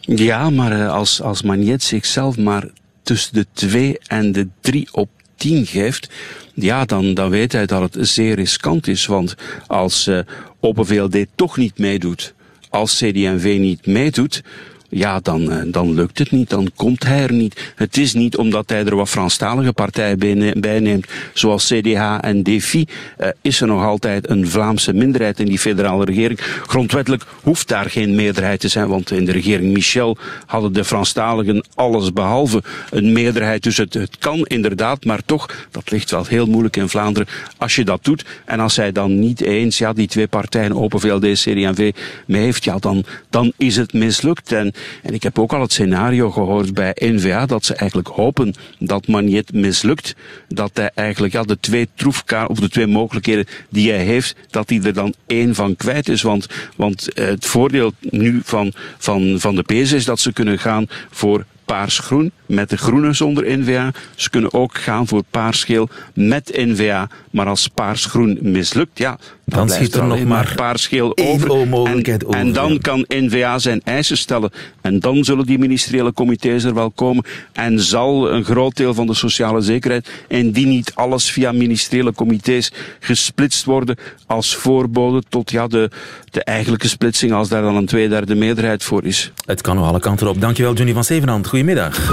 Ja, 0.00 0.50
maar 0.50 0.88
als, 0.88 1.22
als 1.22 1.42
Magnet 1.42 1.82
zichzelf 1.82 2.36
maar 2.36 2.68
tussen 3.02 3.34
de 3.34 3.46
twee 3.52 3.98
en 4.06 4.32
de 4.32 4.48
drie 4.60 4.88
op 4.92 5.08
tien 5.36 5.66
geeft, 5.66 6.08
ja, 6.54 6.84
dan, 6.84 7.14
dan 7.14 7.30
weet 7.30 7.52
hij 7.52 7.66
dat 7.66 7.94
het 7.94 8.08
zeer 8.08 8.34
riskant 8.34 8.86
is. 8.86 9.06
Want 9.06 9.34
als 9.66 10.06
uh, 10.06 10.18
Open 10.60 10.86
VLD 10.86 11.26
toch 11.34 11.56
niet 11.56 11.78
meedoet, 11.78 12.34
als 12.68 12.96
CD&V 12.96 13.56
niet 13.58 13.86
meedoet, 13.86 14.42
ja, 14.88 15.20
dan, 15.20 15.52
eh, 15.52 15.62
dan 15.66 15.94
lukt 15.94 16.18
het 16.18 16.30
niet, 16.30 16.50
dan 16.50 16.70
komt 16.74 17.04
hij 17.04 17.22
er 17.22 17.32
niet. 17.32 17.72
Het 17.74 17.96
is 17.96 18.14
niet 18.14 18.36
omdat 18.36 18.70
hij 18.70 18.84
er 18.84 18.96
wat 18.96 19.08
Franstalige 19.08 19.72
partijen 19.72 20.18
bij 20.60 20.80
neemt, 20.80 21.06
zoals 21.34 21.66
CDH 21.66 22.18
en 22.20 22.42
DEFI, 22.42 22.86
uh, 23.20 23.28
is 23.40 23.60
er 23.60 23.66
nog 23.66 23.84
altijd 23.84 24.28
een 24.28 24.48
Vlaamse 24.48 24.92
minderheid 24.92 25.40
in 25.40 25.46
die 25.46 25.58
federale 25.58 26.04
regering. 26.04 26.40
Grondwettelijk 26.66 27.24
hoeft 27.42 27.68
daar 27.68 27.90
geen 27.90 28.14
meerderheid 28.14 28.60
te 28.60 28.68
zijn, 28.68 28.88
want 28.88 29.10
in 29.10 29.24
de 29.24 29.32
regering 29.32 29.72
Michel 29.72 30.16
hadden 30.46 30.72
de 30.72 30.84
Franstaligen 30.84 31.64
alles 31.74 32.12
behalve 32.12 32.62
een 32.90 33.12
meerderheid. 33.12 33.62
Dus 33.62 33.76
het, 33.76 33.94
het 33.94 34.18
kan 34.18 34.46
inderdaad, 34.46 35.04
maar 35.04 35.20
toch, 35.26 35.66
dat 35.70 35.90
ligt 35.90 36.10
wel 36.10 36.24
heel 36.26 36.46
moeilijk 36.46 36.76
in 36.76 36.88
Vlaanderen, 36.88 37.28
als 37.56 37.76
je 37.76 37.84
dat 37.84 38.04
doet. 38.04 38.24
En 38.44 38.60
als 38.60 38.76
hij 38.76 38.92
dan 38.92 39.18
niet 39.18 39.40
eens, 39.40 39.78
ja, 39.78 39.92
die 39.92 40.08
twee 40.08 40.26
partijen, 40.26 40.76
Open 40.76 41.00
VLD, 41.00 41.32
CD&V, 41.32 41.92
mee 42.26 42.42
heeft, 42.42 42.64
ja, 42.64 42.78
dan, 42.78 43.04
dan 43.30 43.52
is 43.56 43.76
het 43.76 43.92
mislukt. 43.92 44.52
En 44.52 44.72
en 45.02 45.14
ik 45.14 45.22
heb 45.22 45.38
ook 45.38 45.52
al 45.52 45.60
het 45.60 45.72
scenario 45.72 46.30
gehoord 46.30 46.74
bij 46.74 46.96
NVA 46.98 47.46
dat 47.46 47.64
ze 47.64 47.74
eigenlijk 47.74 48.08
hopen 48.08 48.54
dat 48.78 49.06
Magnet 49.06 49.52
mislukt. 49.52 50.14
Dat 50.48 50.70
hij 50.74 50.90
eigenlijk 50.94 51.32
ja, 51.32 51.42
de 51.42 51.60
twee 51.60 51.88
troefkaarten 51.94 52.50
of 52.50 52.60
de 52.60 52.68
twee 52.68 52.86
mogelijkheden 52.86 53.46
die 53.68 53.90
hij 53.90 54.04
heeft, 54.04 54.34
dat 54.50 54.68
hij 54.68 54.80
er 54.82 54.94
dan 54.94 55.14
één 55.26 55.54
van 55.54 55.76
kwijt 55.76 56.08
is. 56.08 56.22
Want, 56.22 56.46
want 56.76 57.12
eh, 57.12 57.26
het 57.26 57.46
voordeel 57.46 57.92
nu 58.00 58.40
van, 58.44 58.72
van, 58.98 59.36
van 59.40 59.54
de 59.54 59.62
PS 59.62 59.92
is 59.92 60.04
dat 60.04 60.20
ze 60.20 60.32
kunnen 60.32 60.58
gaan 60.58 60.86
voor 61.10 61.44
paars-groen 61.64 62.32
met 62.46 62.70
de 62.70 62.76
groene 62.76 63.12
zonder 63.12 63.58
NVA. 63.58 63.92
Ze 64.14 64.30
kunnen 64.30 64.52
ook 64.52 64.78
gaan 64.78 65.06
voor 65.06 65.22
paars-geel 65.30 65.88
met 66.14 66.50
NVA. 66.54 67.08
Maar 67.30 67.46
als 67.46 67.68
paars-groen 67.68 68.38
mislukt, 68.42 68.98
ja, 68.98 69.18
dan, 69.48 69.68
schiet 69.68 69.94
er 69.94 70.06
nog 70.06 70.24
maar 70.24 70.52
paars-geel 70.56 71.16
over. 71.16 71.68
Mogelijkheid 71.68 72.24
en, 72.24 72.32
en 72.34 72.52
dan 72.52 72.78
kan 72.78 73.04
NVA 73.08 73.58
zijn 73.58 73.80
eisen 73.84 74.18
stellen. 74.18 74.50
En 74.80 75.00
dan 75.00 75.24
zullen 75.24 75.46
die 75.46 75.58
ministeriële 75.58 76.12
comité's 76.12 76.64
er 76.64 76.74
wel 76.74 76.90
komen. 76.90 77.24
En 77.52 77.80
zal 77.80 78.30
een 78.30 78.44
groot 78.44 78.76
deel 78.76 78.94
van 78.94 79.06
de 79.06 79.14
sociale 79.14 79.60
zekerheid, 79.60 80.10
en 80.28 80.50
die 80.50 80.66
niet 80.66 80.92
alles 80.94 81.30
via 81.30 81.52
ministeriële 81.52 82.12
comité's 82.12 82.72
gesplitst 83.00 83.64
worden 83.64 83.96
als 84.26 84.56
voorbode 84.56 85.22
tot 85.28 85.50
ja, 85.50 85.66
de, 85.66 85.90
de 86.30 86.44
eigenlijke 86.44 86.88
splitsing, 86.88 87.32
als 87.32 87.48
daar 87.48 87.62
dan 87.62 87.76
een 87.76 87.86
tweederde 87.86 88.34
meerderheid 88.34 88.82
voor 88.82 89.04
is. 89.04 89.32
Het 89.44 89.60
kan 89.60 89.76
nog 89.76 89.86
alle 89.86 90.00
kanten 90.00 90.28
op. 90.28 90.40
Dankjewel, 90.40 90.74
Johnny 90.74 90.94
van 90.94 91.04
Zevenhand. 91.04 91.46
Goedemiddag. 91.46 92.12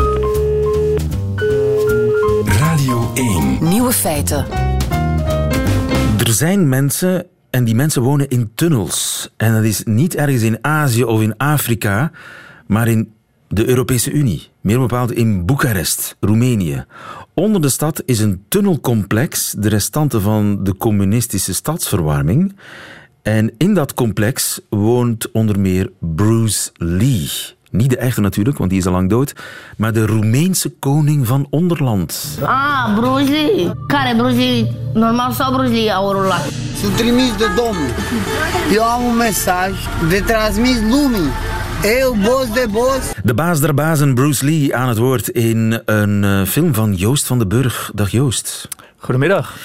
Radio 2.45 3.11
1. 3.13 3.57
Nieuwe 3.61 3.91
feiten. 3.91 4.74
Er 6.25 6.33
zijn 6.33 6.69
mensen 6.69 7.25
en 7.49 7.63
die 7.63 7.75
mensen 7.75 8.01
wonen 8.01 8.29
in 8.29 8.51
tunnels. 8.55 9.29
En 9.37 9.53
dat 9.53 9.63
is 9.63 9.83
niet 9.83 10.15
ergens 10.15 10.41
in 10.41 10.57
Azië 10.61 11.03
of 11.03 11.21
in 11.21 11.37
Afrika, 11.37 12.11
maar 12.67 12.87
in 12.87 13.13
de 13.47 13.67
Europese 13.67 14.11
Unie. 14.11 14.49
Meer 14.61 14.79
bepaald 14.79 15.11
in 15.11 15.45
Boekarest, 15.45 16.15
Roemenië. 16.19 16.85
Onder 17.33 17.61
de 17.61 17.69
stad 17.69 18.01
is 18.05 18.19
een 18.19 18.43
tunnelcomplex, 18.47 19.55
de 19.57 19.69
restanten 19.69 20.21
van 20.21 20.63
de 20.63 20.77
communistische 20.77 21.53
stadsverwarming. 21.53 22.55
En 23.21 23.53
in 23.57 23.73
dat 23.73 23.93
complex 23.93 24.61
woont 24.69 25.31
onder 25.31 25.59
meer 25.59 25.91
Bruce 25.99 26.69
Lee. 26.73 27.29
Niet 27.75 27.89
de 27.89 27.97
echte 27.97 28.21
natuurlijk, 28.21 28.57
want 28.57 28.69
die 28.69 28.79
is 28.79 28.85
al 28.85 28.91
lang 28.91 29.09
dood. 29.09 29.33
Maar 29.77 29.93
de 29.93 30.05
Roemeense 30.05 30.73
koning 30.79 31.27
van 31.27 31.47
Onderland. 31.49 32.37
Ah, 32.41 32.95
Bruce 32.99 33.31
Lee. 33.31 33.71
Care 33.87 34.15
Bruce 34.15 34.35
Lee? 34.35 34.71
Normal 34.93 35.31
sau 35.31 35.53
Bruce 35.53 35.71
Lee 35.73 35.91
au 35.91 36.11
rulat? 36.11 36.45
Sunt 36.81 36.97
trimis 36.97 37.37
de 37.37 37.53
domnul. 37.55 37.89
Eu 38.71 38.83
am 38.83 39.03
un 39.03 39.17
mesaj 39.17 39.71
de 40.09 40.23
transmis 40.25 40.79
lumii. 40.79 41.29
Eu, 41.83 42.15
boss 42.15 42.53
de 42.53 42.67
boss. 42.71 43.13
De 43.23 43.33
baas 43.33 43.59
der 43.59 43.73
bazen, 43.73 44.13
Bruce 44.13 44.45
Lee, 44.45 44.75
aan 44.75 44.87
het 44.87 44.97
woord 44.97 45.27
in 45.27 45.81
een 45.85 46.23
uh, 46.23 46.45
film 46.45 46.73
van 46.73 46.93
Joost 46.93 47.27
van 47.27 47.37
den 47.37 47.47
Burg. 47.47 47.91
Dag 47.93 48.09
Joost. 48.09 48.69
Goedemiddag. 48.97 49.57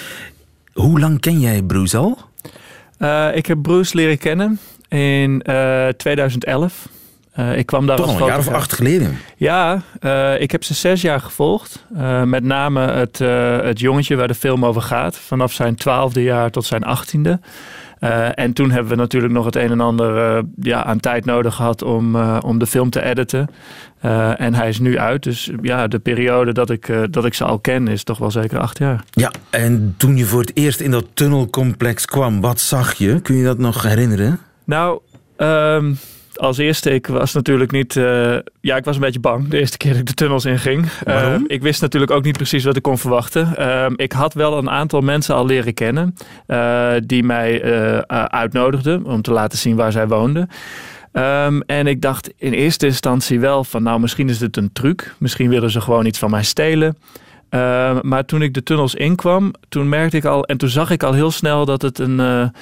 Hoe 0.73 1.01
lang 1.01 1.21
ken 1.21 1.41
jij 1.41 1.63
Bruce 1.63 1.97
al? 1.97 2.19
Uh, 2.99 3.37
ik 3.37 3.47
heb 3.47 3.63
Bruce 3.63 3.97
leren 3.97 4.19
kennen 4.19 4.59
in 4.89 5.43
uh, 5.47 5.89
2011. 5.89 6.89
Uh, 7.41 7.59
ik 7.59 7.67
kwam 7.67 7.87
daar 7.87 7.97
Toch 7.97 8.07
als 8.07 8.21
een 8.21 8.27
jaar 8.27 8.39
of 8.39 8.49
acht 8.49 8.73
geleden? 8.73 9.19
Ja, 9.37 9.83
uh, 10.01 10.41
ik 10.41 10.51
heb 10.51 10.65
ze 10.65 10.75
zes 10.75 11.03
jaar 11.03 11.21
gevolgd. 11.21 11.87
Uh, 11.97 12.23
met 12.23 12.45
name 12.45 12.81
het, 12.81 13.19
het 13.65 13.81
jongetje 13.81 14.17
waar 14.17 14.29
de 14.29 14.35
film 14.35 14.65
over 14.65 14.83
gaat. 14.83 15.17
Vanaf 15.17 15.53
zijn 15.53 15.75
twaalfde 15.75 16.23
jaar 16.23 16.51
tot 16.51 16.65
zijn 16.65 16.85
achttiende. 16.85 17.41
en 18.35 18.53
toen 18.53 18.71
hebben 18.71 18.91
we 18.91 18.97
natuurlijk 18.97 19.33
nog 19.33 19.45
het 19.45 19.57
een 19.57 19.71
en 19.71 19.81
ander 19.81 20.43
ja, 20.61 20.85
aan 20.85 21.01
tijd 21.01 21.25
nodig 21.25 21.55
gehad 21.55 21.83
om, 21.83 22.17
om 22.41 22.59
de 22.59 22.67
film 22.67 22.91
te 22.91 23.03
editen. 23.03 23.51
en 24.37 24.55
hij 24.55 24.69
is 24.69 24.79
nu 24.79 24.99
uit. 24.99 25.23
Dus 25.23 25.51
ja, 25.63 25.87
de 25.87 25.99
periode 25.99 26.53
dat 26.53 26.71
ik, 26.71 26.93
dat 27.11 27.25
ik 27.25 27.35
ze 27.35 27.45
al 27.45 27.59
ken 27.59 27.89
is 27.89 28.05
toch 28.05 28.19
wel 28.19 28.31
zeker 28.31 28.59
acht 28.59 28.79
jaar. 28.79 29.05
Ja, 29.11 29.33
en 29.51 29.95
toen 29.97 30.17
je 30.17 30.25
voor 30.25 30.41
het 30.41 30.57
eerst 30.57 30.81
in 30.81 30.91
dat 30.91 31.07
tunnelcomplex 31.15 32.05
kwam, 32.05 32.41
wat 32.41 32.61
zag 32.61 32.95
je? 32.95 33.21
Kun 33.21 33.37
je 33.37 33.45
dat 33.45 33.59
nog 33.59 33.83
herinneren? 33.83 34.41
Nou, 34.65 35.01
um, 35.37 35.99
als 36.41 36.59
eerste, 36.59 36.91
ik 36.91 37.07
was 37.07 37.33
natuurlijk 37.33 37.71
niet. 37.71 37.97
Uh, 37.97 38.37
ja, 38.61 38.77
ik 38.77 38.85
was 38.85 38.95
een 38.95 39.01
beetje 39.01 39.21
bang 39.21 39.49
de 39.49 39.59
eerste 39.59 39.77
keer 39.77 39.91
dat 39.91 40.01
ik 40.01 40.07
de 40.07 40.15
tunnels 40.15 40.45
inging. 40.45 40.87
Uh, 41.07 41.35
ik 41.47 41.63
wist 41.63 41.81
natuurlijk 41.81 42.13
ook 42.13 42.25
niet 42.25 42.37
precies 42.37 42.65
wat 42.65 42.77
ik 42.77 42.83
kon 42.83 42.99
verwachten. 42.99 43.55
Uh, 43.59 43.87
ik 43.97 44.13
had 44.13 44.35
wel 44.35 44.59
een 44.59 44.71
aantal 44.71 45.01
mensen 45.01 45.35
al 45.35 45.47
leren 45.47 45.75
kennen. 45.75 46.15
die 47.07 47.23
mij 47.23 47.65
uitnodigden 48.29 49.05
om 49.05 49.23
te 49.23 49.33
laten 49.33 49.59
zien 49.59 49.77
waar 49.77 49.93
zij 49.93 50.09
woonden. 50.09 50.49
Um, 51.13 51.63
en 51.63 51.87
ik 51.87 52.01
dacht 52.01 52.33
in 52.37 52.53
eerste 52.53 52.87
instantie 52.87 53.41
wel 53.41 53.65
van, 53.65 53.83
nou, 53.83 54.01
misschien 54.01 54.29
is 54.29 54.39
dit 54.39 54.57
een 54.57 54.73
truc. 54.73 55.15
Misschien 55.19 55.49
willen 55.49 55.71
ze 55.71 55.81
gewoon 55.81 56.07
iets 56.07 56.19
van 56.19 56.31
mij 56.31 56.43
stelen. 56.43 56.97
Uh, 57.51 58.01
maar 58.01 58.25
toen 58.25 58.43
ik 58.43 58.55
de 58.55 58.63
tunnels 58.63 58.95
inkwam, 58.95 59.53
toen 59.69 59.89
merkte 59.89 60.17
ik 60.17 60.25
al 60.25 60.45
en 60.45 60.57
toen 60.57 60.69
zag 60.69 60.91
ik 60.91 61.03
al 61.03 61.13
heel 61.13 61.31
snel 61.31 61.65
dat 61.65 61.83
het 61.83 61.99
een. 61.99 62.53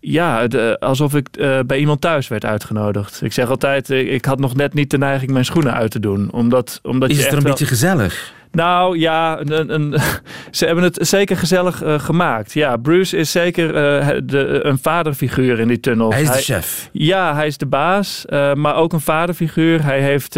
Ja, 0.00 0.46
de, 0.46 0.76
alsof 0.78 1.14
ik 1.14 1.28
uh, 1.38 1.58
bij 1.66 1.78
iemand 1.78 2.00
thuis 2.00 2.28
werd 2.28 2.44
uitgenodigd. 2.44 3.22
Ik 3.22 3.32
zeg 3.32 3.50
altijd, 3.50 3.90
ik, 3.90 4.08
ik, 4.08 4.24
had 4.24 4.38
nog 4.38 4.56
net 4.56 4.74
niet 4.74 4.90
de 4.90 4.98
neiging 4.98 5.30
mijn 5.30 5.44
schoenen 5.44 5.74
uit 5.74 5.90
te 5.90 6.00
doen. 6.00 6.32
Omdat, 6.32 6.80
omdat 6.82 7.10
is 7.10 7.16
je 7.16 7.22
het 7.22 7.30
er 7.30 7.36
een 7.36 7.42
wel... 7.42 7.52
beetje 7.52 7.66
gezellig? 7.66 8.32
Nou 8.52 8.98
ja, 8.98 9.40
een, 9.40 9.74
een, 9.74 9.94
ze 10.50 10.66
hebben 10.66 10.84
het 10.84 10.98
zeker 11.00 11.36
gezellig 11.36 11.82
uh, 11.82 11.98
gemaakt. 11.98 12.52
Ja, 12.52 12.76
Bruce 12.76 13.16
is 13.16 13.30
zeker 13.30 13.66
uh, 13.66 14.08
de, 14.24 14.60
een 14.62 14.78
vaderfiguur 14.78 15.60
in 15.60 15.68
die 15.68 15.80
tunnel. 15.80 16.12
Hij 16.12 16.22
is 16.22 16.30
de 16.30 16.38
chef. 16.38 16.88
Ja, 16.92 17.34
hij 17.34 17.46
is 17.46 17.56
de 17.56 17.66
baas, 17.66 18.24
uh, 18.28 18.54
maar 18.54 18.74
ook 18.74 18.92
een 18.92 19.00
vaderfiguur. 19.00 19.84
Hij 19.84 20.00
heeft 20.00 20.36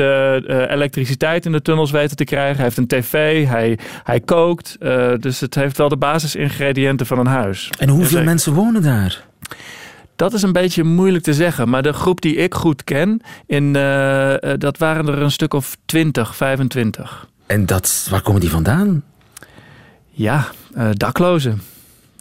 elektriciteit 0.68 1.46
in 1.46 1.52
de 1.52 1.62
tunnels 1.62 1.90
weten 1.90 2.16
te 2.16 2.24
krijgen. 2.24 2.56
Hij 2.56 2.64
heeft 2.64 2.76
een 2.76 2.86
tv, 2.86 3.46
hij, 3.46 3.78
hij 4.02 4.20
kookt. 4.20 4.76
dus 5.20 5.40
het 5.40 5.54
heeft 5.54 5.78
wel 5.78 5.88
de 5.88 5.96
basisingrediënten 5.96 7.06
van 7.06 7.18
een 7.18 7.26
huis. 7.26 7.70
En 7.78 7.88
hoeveel 7.88 8.18
en 8.18 8.24
mensen 8.24 8.52
wonen 8.52 8.82
daar? 8.82 9.30
Dat 10.16 10.32
is 10.32 10.42
een 10.42 10.52
beetje 10.52 10.84
moeilijk 10.84 11.24
te 11.24 11.34
zeggen. 11.34 11.68
Maar 11.68 11.82
de 11.82 11.92
groep 11.92 12.20
die 12.20 12.36
ik 12.36 12.54
goed 12.54 12.84
ken, 12.84 13.20
in, 13.46 13.64
uh, 13.64 14.34
dat 14.58 14.78
waren 14.78 15.08
er 15.08 15.22
een 15.22 15.30
stuk 15.30 15.54
of 15.54 15.76
20, 15.84 16.36
25. 16.36 17.28
En 17.46 17.66
dat, 17.66 18.06
waar 18.10 18.22
komen 18.22 18.40
die 18.40 18.50
vandaan? 18.50 19.04
Ja, 20.10 20.46
uh, 20.76 20.88
daklozen. 20.92 21.62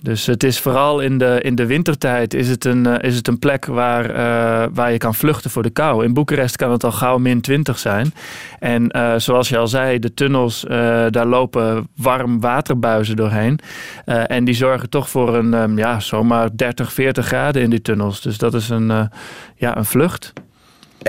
Dus 0.02 0.26
het 0.26 0.44
is 0.44 0.60
vooral 0.60 1.00
in 1.00 1.18
de, 1.18 1.40
in 1.42 1.56
de 1.56 1.66
wintertijd 1.66 2.34
is 2.34 2.50
het 2.50 2.66
een, 2.66 2.88
uh, 2.88 2.96
is 3.02 3.16
het 3.16 3.28
een 3.28 3.40
plek 3.40 3.66
waar, 3.66 4.10
uh, 4.10 4.68
waar 4.74 4.92
je 4.92 4.98
kan 4.98 5.16
vluchten 5.16 5.52
voor 5.52 5.64
de 5.64 5.70
kou. 5.70 6.04
In 6.04 6.14
Boekarest 6.14 6.56
kan 6.56 6.72
het 6.72 6.84
al 6.84 6.92
gauw 6.92 7.18
min 7.18 7.42
20 7.42 7.80
zijn. 7.80 8.14
En 8.60 8.98
uh, 8.98 9.14
zoals 9.18 9.50
je 9.50 9.58
al 9.58 9.68
zei, 9.68 10.00
de 10.00 10.14
tunnels, 10.14 10.66
daar 11.10 11.26
lopen 11.26 11.88
warm 11.96 12.40
waterbuizen 12.40 13.16
doorheen. 13.16 13.60
en 14.06 14.44
die 14.44 14.54
zorgen 14.54 14.90
toch 14.90 15.10
voor 15.10 15.36
een 15.36 15.54
um, 15.54 15.78
ja, 15.78 16.00
zomaar 16.00 16.50
30, 16.56 16.94
40 16.94 17.26
graden 17.26 17.62
in 17.62 17.70
die 17.70 17.82
tunnels. 17.82 18.22
Dus 18.22 18.38
dat 18.38 18.54
is 18.54 18.70
een, 18.70 19.10
ja, 19.56 19.78
een 19.78 19.86
vlucht. 19.86 20.34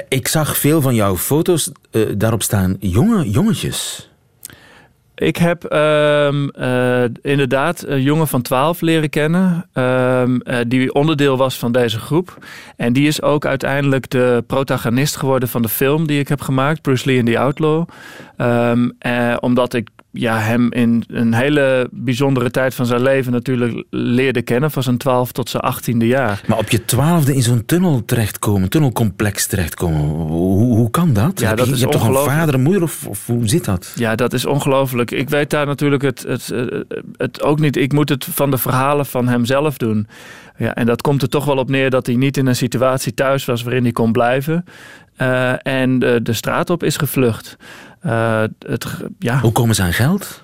Ik 0.09 0.29
zag 0.29 0.57
veel 0.57 0.81
van 0.81 0.95
jouw 0.95 1.17
foto's 1.17 1.73
daarop 2.17 2.43
staan 2.43 2.77
jonge 2.81 3.31
jongetjes. 3.31 4.12
Ik 5.15 5.37
heb 5.37 5.73
um, 5.73 6.51
uh, 6.59 7.05
inderdaad 7.23 7.85
een 7.87 8.03
jongen 8.03 8.29
van 8.29 8.43
12 8.43 8.81
leren 8.81 9.11
kennen, 9.11 9.69
um, 9.75 10.41
uh, 10.45 10.57
die 10.67 10.95
onderdeel 10.95 11.37
was 11.37 11.59
van 11.59 11.73
deze 11.73 11.99
groep. 11.99 12.39
En 12.77 12.93
die 12.93 13.07
is 13.07 13.23
ook 13.23 13.47
uiteindelijk 13.47 14.11
de 14.11 14.45
protagonist 14.47 15.17
geworden 15.17 15.49
van 15.49 15.63
de 15.63 15.69
film 15.69 16.07
die 16.07 16.19
ik 16.19 16.29
heb 16.29 16.41
gemaakt, 16.41 16.83
Bruce 16.83 17.07
Lee 17.07 17.19
and 17.19 17.27
the 17.27 17.39
Outlaw. 17.39 17.89
Um, 18.37 18.93
uh, 19.07 19.37
omdat 19.41 19.75
ik 19.75 19.89
ja, 20.13 20.39
hem 20.39 20.73
in 20.73 21.05
een 21.09 21.35
hele 21.35 21.89
bijzondere 21.91 22.51
tijd 22.51 22.75
van 22.75 22.87
zijn 22.87 23.03
leven 23.03 23.33
natuurlijk 23.33 23.85
leerde 23.91 24.43
kennen. 24.43 24.71
Van 24.71 24.83
zijn 24.83 24.99
12 24.99 25.33
tot 25.33 25.51
zijn 25.51 25.63
18e 25.63 26.07
jaar. 26.07 26.41
Maar 26.47 26.59
op 26.59 26.69
je 26.69 26.85
twaalfde 26.85 27.35
in 27.35 27.43
zo'n 27.43 27.65
tunnel 27.65 28.05
terechtkomen, 28.05 28.69
tunnelcomplex 28.69 29.47
terechtkomen. 29.47 30.01
Hoe, 30.01 30.77
hoe 30.77 30.91
kan 30.91 31.13
dat? 31.13 31.41
Ja, 31.41 31.55
dat 31.55 31.67
je, 31.67 31.75
je 31.75 31.81
hebt 31.81 31.93
toch 31.93 32.09
een 32.09 32.15
vader 32.15 32.55
en 32.55 32.63
moeder 32.63 32.83
of, 32.83 33.07
of 33.07 33.27
hoe 33.27 33.49
zit 33.49 33.65
dat? 33.65 33.93
Ja, 33.95 34.15
dat 34.15 34.33
is 34.33 34.47
ongelooflijk. 34.47 35.11
Ik 35.11 35.31
weet 35.31 35.51
daar 35.51 35.67
natuurlijk 35.67 36.03
het, 36.03 36.23
het, 36.23 36.47
het, 36.47 37.03
het 37.17 37.43
ook 37.43 37.61
niet. 37.61 37.77
Ik 37.77 37.93
moet 37.93 38.09
het 38.09 38.25
van 38.25 38.51
de 38.51 38.59
verhalen 38.59 39.07
van 39.07 39.29
hemzelf 39.29 39.77
doen. 39.77 40.07
Ja, 40.57 40.75
en 40.75 40.87
dat 40.87 41.03
komt 41.03 41.23
er 41.23 41.29
toch 41.29 41.45
wel 41.45 41.57
op 41.57 41.71
neer 41.71 41.91
dat 41.91 42.07
hij 42.07 42.15
niet 42.15 42.37
in 42.37 42.47
een 42.47 42.57
situatie 42.57 43.15
thuis 43.15 43.45
was 43.45 43.63
waarin 43.63 43.83
hij 43.83 43.93
kon 43.93 44.13
blijven. 44.13 44.65
Eh, 45.17 45.67
en 45.67 45.99
de, 45.99 46.23
de 46.23 46.33
straat 46.33 46.71
op 46.71 46.83
is 46.83 46.97
gevlucht. 46.97 47.57
Eh, 48.03 48.43
het, 48.59 48.87
ja. 49.19 49.41
Hoe 49.41 49.53
komen 49.53 49.75
ze 49.75 49.83
aan 49.83 49.93
geld? 49.93 50.43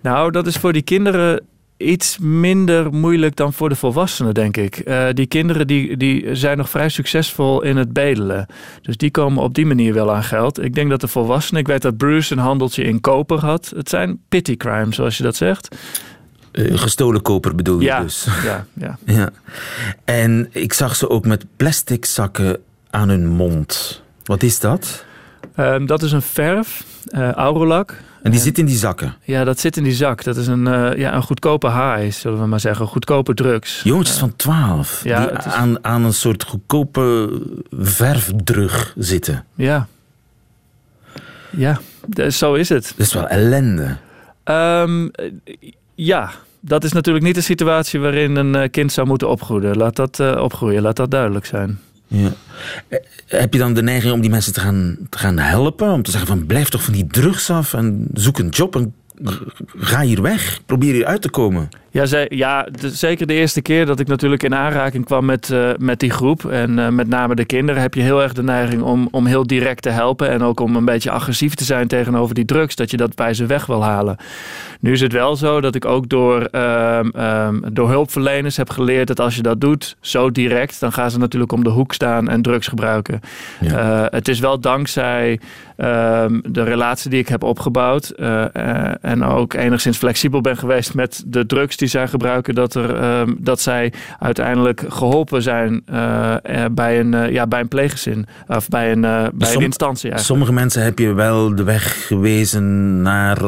Nou, 0.00 0.30
dat 0.30 0.46
is 0.46 0.56
voor 0.56 0.72
die 0.72 0.82
kinderen 0.82 1.40
iets 1.76 2.18
minder 2.18 2.92
moeilijk 2.92 3.36
dan 3.36 3.52
voor 3.52 3.68
de 3.68 3.74
volwassenen, 3.74 4.34
denk 4.34 4.56
ik. 4.56 4.76
Eh, 4.76 5.06
die 5.12 5.26
kinderen 5.26 5.66
die, 5.66 5.96
die 5.96 6.34
zijn 6.34 6.56
nog 6.56 6.70
vrij 6.70 6.88
succesvol 6.88 7.62
in 7.62 7.76
het 7.76 7.92
bedelen. 7.92 8.46
Dus 8.82 8.96
die 8.96 9.10
komen 9.10 9.42
op 9.42 9.54
die 9.54 9.66
manier 9.66 9.94
wel 9.94 10.14
aan 10.14 10.24
geld. 10.24 10.62
Ik 10.62 10.74
denk 10.74 10.90
dat 10.90 11.00
de 11.00 11.08
volwassenen... 11.08 11.60
Ik 11.60 11.66
weet 11.66 11.82
dat 11.82 11.96
Bruce 11.96 12.32
een 12.32 12.38
handeltje 12.38 12.84
in 12.84 13.00
koper 13.00 13.38
had. 13.38 13.72
Het 13.76 13.88
zijn 13.88 14.20
pity 14.28 14.56
crimes, 14.56 14.96
zoals 14.96 15.16
je 15.16 15.22
dat 15.22 15.36
zegt. 15.36 15.76
Eh, 16.52 16.78
gestolen 16.78 17.22
koper 17.22 17.54
bedoel 17.54 17.80
je 17.80 17.84
Ja, 17.84 18.00
dus? 18.00 18.26
ja, 18.44 18.66
ja. 18.72 18.98
ja. 19.14 19.30
En 20.04 20.48
ik 20.50 20.72
zag 20.72 20.96
ze 20.96 21.10
ook 21.10 21.26
met 21.26 21.44
plastic 21.56 22.04
zakken 22.04 22.58
aan 22.90 23.08
hun 23.08 23.26
mond. 23.26 24.02
Wat 24.24 24.42
is 24.42 24.60
dat? 24.60 25.04
Ehm, 25.54 25.86
dat 25.86 26.02
is 26.02 26.12
een 26.12 26.22
verf, 26.22 26.84
eh 27.10 27.30
Aurolac. 27.32 27.94
En 28.22 28.30
die 28.30 28.40
zit 28.40 28.58
in 28.58 28.66
die 28.66 28.76
zakken. 28.76 29.14
Ja, 29.22 29.44
dat 29.44 29.58
zit 29.60 29.76
in 29.76 29.82
die 29.84 29.92
zak. 29.92 30.24
Dat 30.24 30.36
is 30.36 30.46
een, 30.46 30.66
eh, 30.66 30.98
ja, 30.98 31.14
een 31.14 31.22
goedkope 31.22 31.66
high, 31.70 32.10
zullen 32.16 32.40
we 32.40 32.46
maar 32.46 32.60
zeggen. 32.60 32.86
Goedkope 32.86 33.34
drugs. 33.34 33.80
Jongetjes 33.82 34.16
van 34.18 34.36
12 34.36 35.04
Ja, 35.04 35.26
die 35.26 35.36
is- 35.38 35.44
aan, 35.44 35.84
aan 35.84 36.04
een 36.04 36.12
soort 36.12 36.44
goedkope 36.44 37.40
verfdrug 37.70 38.94
zitten. 38.98 39.44
Ja. 39.54 39.86
Ja, 41.50 41.80
zo 42.30 42.54
is 42.54 42.68
het. 42.68 42.92
Dat 42.96 43.06
is 43.06 43.14
wel 43.14 43.26
ellende. 43.28 43.96
Ehm, 44.44 45.06
eh, 45.12 45.32
ja, 45.94 46.30
dat 46.60 46.84
is 46.84 46.92
natuurlijk 46.92 47.24
niet 47.24 47.34
de 47.34 47.40
situatie 47.40 48.00
waarin 48.00 48.36
een 48.36 48.70
kind 48.70 48.92
zou 48.92 49.06
moeten 49.06 49.28
opgroeien. 49.28 49.76
Laat 49.76 49.96
dat 49.96 50.38
opgroeien, 50.38 50.82
laat 50.82 50.96
dat 50.96 51.10
duidelijk 51.10 51.46
zijn. 51.46 51.80
Ja. 52.06 52.32
Eh, 52.88 52.98
Heb 53.26 53.52
je 53.52 53.58
dan 53.58 53.74
de 53.74 53.82
neiging 53.82 54.12
om 54.12 54.20
die 54.20 54.30
mensen 54.30 54.52
te 54.52 54.60
gaan, 54.60 54.96
te 55.08 55.18
gaan 55.18 55.38
helpen? 55.38 55.92
Om 55.92 56.02
te 56.02 56.10
zeggen 56.10 56.28
van 56.28 56.46
blijf 56.46 56.68
toch 56.68 56.82
van 56.82 56.92
die 56.92 57.06
drugs 57.06 57.50
af 57.50 57.74
en 57.74 58.06
zoek 58.14 58.38
een 58.38 58.48
job 58.48 58.76
en 58.76 58.94
ga 59.76 60.00
hier 60.00 60.22
weg. 60.22 60.60
Probeer 60.66 60.92
hier 60.92 61.06
uit 61.06 61.22
te 61.22 61.30
komen. 61.30 61.68
Ja, 61.94 62.06
ze, 62.06 62.26
ja 62.28 62.62
de- 62.80 62.90
zeker 62.90 63.26
de 63.26 63.34
eerste 63.34 63.62
keer 63.62 63.86
dat 63.86 64.00
ik 64.00 64.06
natuurlijk 64.06 64.42
in 64.42 64.54
aanraking 64.54 65.04
kwam 65.04 65.24
met, 65.24 65.50
eh, 65.50 65.70
met 65.78 66.00
die 66.00 66.10
groep. 66.10 66.44
En 66.44 66.78
eh, 66.78 66.88
met 66.88 67.08
name 67.08 67.34
de 67.34 67.44
kinderen 67.44 67.82
heb 67.82 67.94
je 67.94 68.00
heel 68.00 68.22
erg 68.22 68.32
de 68.32 68.42
neiging 68.42 68.82
om, 68.82 69.08
om 69.10 69.26
heel 69.26 69.46
direct 69.46 69.82
te 69.82 69.88
helpen. 69.90 70.28
En 70.28 70.42
ook 70.42 70.60
om 70.60 70.76
een 70.76 70.84
beetje 70.84 71.10
agressief 71.10 71.54
te 71.54 71.64
zijn 71.64 71.88
tegenover 71.88 72.34
die 72.34 72.44
drugs. 72.44 72.76
Dat 72.76 72.90
je 72.90 72.96
dat 72.96 73.14
bij 73.14 73.34
ze 73.34 73.46
weg 73.46 73.66
wil 73.66 73.84
halen. 73.84 74.16
Nu 74.80 74.92
is 74.92 75.00
het 75.00 75.12
wel 75.12 75.36
zo 75.36 75.60
dat 75.60 75.74
ik 75.74 75.84
ook 75.84 76.08
door, 76.08 76.42
ehm, 76.42 77.08
ehm, 77.08 77.60
door 77.72 77.88
hulpverleners 77.88 78.56
heb 78.56 78.70
geleerd 78.70 79.06
dat 79.06 79.20
als 79.20 79.36
je 79.36 79.42
dat 79.42 79.60
doet, 79.60 79.96
zo 80.00 80.30
direct, 80.30 80.80
dan 80.80 80.92
gaan 80.92 81.10
ze 81.10 81.18
natuurlijk 81.18 81.52
om 81.52 81.64
de 81.64 81.70
hoek 81.70 81.92
staan 81.92 82.28
en 82.28 82.42
drugs 82.42 82.66
gebruiken. 82.66 83.20
Eh, 83.60 84.04
het 84.08 84.28
is 84.28 84.38
wel 84.40 84.60
dankzij 84.60 85.40
ehm, 85.76 86.40
de 86.48 86.62
relatie 86.62 87.10
die 87.10 87.18
ik 87.18 87.28
heb 87.28 87.42
opgebouwd 87.42 88.10
en 89.00 89.24
ook 89.24 89.54
enigszins 89.54 89.98
flexibel 89.98 90.40
ben 90.40 90.56
geweest 90.56 90.94
met 90.94 91.22
de 91.26 91.46
drugs 91.46 91.76
die 91.76 91.83
zij 91.86 92.08
gebruiken, 92.08 92.54
dat, 92.54 92.74
er, 92.74 92.94
ehm, 92.96 93.32
dat 93.38 93.60
zij 93.60 93.92
uiteindelijk 94.18 94.84
geholpen 94.88 95.42
zijn 95.42 95.82
eh, 95.86 96.34
eh, 96.42 96.70
bij, 96.72 97.00
een, 97.00 97.14
eh, 97.14 97.30
ja, 97.32 97.46
bij 97.46 97.60
een 97.60 97.68
pleeggezin 97.68 98.26
of 98.46 98.68
bij 98.68 98.92
een, 98.92 99.00
bij 99.00 99.32
som- 99.38 99.56
een 99.56 99.62
instantie. 99.62 100.10
Eigenlijk. 100.10 100.20
Sommige 100.20 100.52
mensen 100.52 100.82
heb 100.82 100.98
je 100.98 101.12
wel 101.12 101.54
de 101.54 101.62
weg 101.64 102.06
gewezen 102.06 103.02
naar 103.02 103.38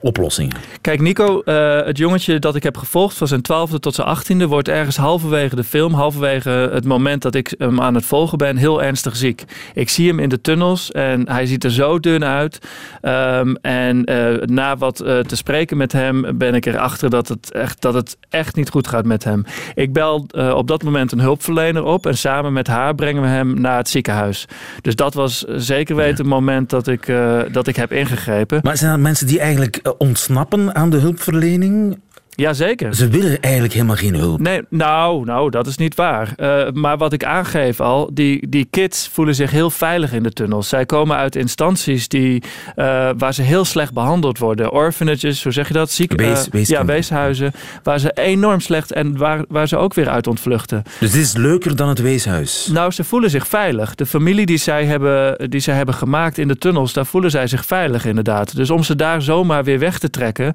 oplossingen. 0.00 0.56
Kijk, 0.80 1.00
Nico, 1.00 1.40
eh, 1.40 1.84
het 1.84 1.98
jongetje 1.98 2.38
dat 2.38 2.54
ik 2.54 2.62
heb 2.62 2.76
gevolgd 2.76 3.16
van 3.16 3.26
zijn 3.26 3.42
twaalfde 3.42 3.80
tot 3.80 3.94
zijn 3.94 4.06
achttiende, 4.06 4.46
wordt 4.46 4.68
ergens 4.68 4.96
halverwege 4.96 5.56
de 5.56 5.64
film, 5.64 5.94
halverwege 5.94 6.50
het 6.72 6.84
moment 6.84 7.22
dat 7.22 7.34
ik 7.34 7.54
hem 7.58 7.80
aan 7.80 7.94
het 7.94 8.04
volgen 8.04 8.38
ben, 8.38 8.56
heel 8.56 8.82
ernstig 8.82 9.16
ziek. 9.16 9.44
Ik 9.74 9.88
zie 9.88 10.08
hem 10.08 10.18
in 10.18 10.28
de 10.28 10.40
tunnels 10.40 10.90
en 10.90 11.28
hij 11.28 11.46
ziet 11.46 11.64
er 11.64 11.70
zo 11.70 12.00
dun 12.00 12.24
uit. 12.24 12.58
Ehm, 13.00 13.54
en 13.60 14.04
eh, 14.04 14.46
na 14.46 14.76
wat 14.76 14.96
te 14.96 15.36
spreken 15.36 15.76
met 15.76 15.92
hem 15.92 16.38
ben 16.38 16.54
ik 16.54 16.66
erachter 16.66 17.10
dat 17.10 17.28
het, 17.28 17.50
echt, 17.62 17.80
dat 17.80 17.94
het 17.94 18.16
echt 18.28 18.56
niet 18.56 18.70
goed 18.70 18.88
gaat 18.88 19.04
met 19.04 19.24
hem. 19.24 19.44
Ik 19.74 19.92
bel 19.92 20.26
eh, 20.30 20.54
op 20.54 20.68
dat 20.68 20.82
moment 20.82 21.12
een 21.12 21.20
hulpverlener 21.20 21.84
op 21.84 22.06
en 22.06 22.16
samen 22.16 22.52
met 22.52 22.66
haar 22.66 22.94
brengen 22.94 23.22
we 23.22 23.28
hem 23.28 23.60
naar 23.60 23.76
het 23.76 23.88
ziekenhuis. 23.88 24.48
Dus 24.80 24.96
dat 24.96 25.14
was 25.14 25.38
zeker 25.46 25.96
weten 25.96 26.16
het 26.16 26.26
moment 26.26 26.70
dat 26.70 26.88
ik, 26.88 27.08
eh, 27.08 27.40
dat 27.52 27.66
ik 27.66 27.76
heb 27.76 27.92
ingegrepen. 27.92 28.60
Maar 28.62 28.76
zijn 28.76 28.90
dat 28.90 29.00
mensen 29.00 29.26
die 29.26 29.40
eigenlijk 29.40 29.76
eh, 29.76 29.92
ontsnappen 29.98 30.74
aan 30.74 30.90
de 30.90 30.96
hulpverlening? 30.96 31.98
Jazeker. 32.34 32.94
Ze 32.94 33.08
willen 33.08 33.40
eigenlijk 33.40 33.72
helemaal 33.74 33.96
geen 33.96 34.14
hulp. 34.14 34.40
Nee, 34.40 34.60
nou, 34.68 35.24
nou, 35.24 35.50
dat 35.50 35.66
is 35.66 35.76
niet 35.76 35.94
waar. 35.94 36.32
Eh, 36.36 36.70
maar 36.72 36.96
wat 36.96 37.12
ik 37.12 37.24
aangeef 37.24 37.80
al, 37.80 38.10
die, 38.12 38.48
die 38.48 38.66
kids 38.70 39.08
voelen 39.12 39.34
zich 39.34 39.50
heel 39.50 39.70
veilig 39.70 40.12
in 40.12 40.22
de 40.22 40.30
tunnels. 40.32 40.68
Zij 40.68 40.86
komen 40.86 41.16
uit 41.16 41.36
instanties 41.36 42.08
die, 42.08 42.42
eh, 42.74 43.10
waar 43.18 43.34
ze 43.34 43.42
heel 43.42 43.64
slecht 43.64 43.92
behandeld 43.92 44.38
worden. 44.38 44.70
Orphanages, 44.72 45.42
hoe 45.42 45.52
zeg 45.52 45.68
je 45.68 45.74
dat? 45.74 45.90
Ziek, 45.90 46.12
Wees- 46.12 46.28
weeskinderen. 46.28 46.86
ja, 46.86 46.92
weeshuizen. 46.92 47.52
Waar 47.82 47.98
ze 47.98 48.10
enorm 48.14 48.60
slecht 48.60 48.92
en 48.92 49.16
waar, 49.16 49.44
waar 49.48 49.68
ze 49.68 49.76
ook 49.76 49.94
weer 49.94 50.08
uit 50.08 50.26
ontvluchten. 50.26 50.82
Dus 51.00 51.10
dit 51.12 51.22
is 51.22 51.32
leuker 51.36 51.76
dan 51.76 51.88
het 51.88 52.00
weeshuis. 52.00 52.68
Nou, 52.72 52.90
ze 52.90 53.04
voelen 53.04 53.30
zich 53.30 53.46
veilig. 53.48 53.94
De 53.94 54.06
familie 54.06 54.46
die 54.46 54.56
zij, 54.58 54.84
hebben, 54.84 55.50
die 55.50 55.60
zij 55.60 55.74
hebben 55.74 55.94
gemaakt 55.94 56.38
in 56.38 56.48
de 56.48 56.56
tunnels, 56.58 56.92
daar 56.92 57.06
voelen 57.06 57.30
zij 57.30 57.46
zich 57.46 57.66
veilig 57.66 58.04
inderdaad. 58.04 58.56
Dus 58.56 58.70
om 58.70 58.82
ze 58.82 58.96
daar 58.96 59.22
zomaar 59.22 59.64
weer 59.64 59.78
weg 59.78 59.98
te 59.98 60.10
trekken, 60.10 60.52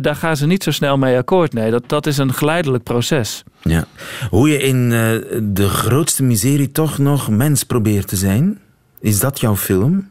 daar 0.00 0.16
gaan 0.16 0.36
ze 0.36 0.46
niet 0.46 0.62
zo 0.62 0.70
snel 0.70 0.98
mee 0.98 1.13
akkoord. 1.16 1.52
Nee, 1.52 1.70
dat, 1.70 1.88
dat 1.88 2.06
is 2.06 2.18
een 2.18 2.32
geleidelijk 2.32 2.82
proces. 2.84 3.42
Ja. 3.62 3.84
Hoe 4.30 4.48
je 4.48 4.58
in 4.58 4.92
eh, 4.92 5.38
de 5.42 5.68
grootste 5.68 6.22
miserie 6.22 6.72
toch 6.72 6.98
nog 6.98 7.28
mens 7.28 7.62
probeert 7.64 8.08
te 8.08 8.16
zijn. 8.16 8.58
Is 9.00 9.20
dat 9.20 9.40
jouw 9.40 9.56
film? 9.56 10.08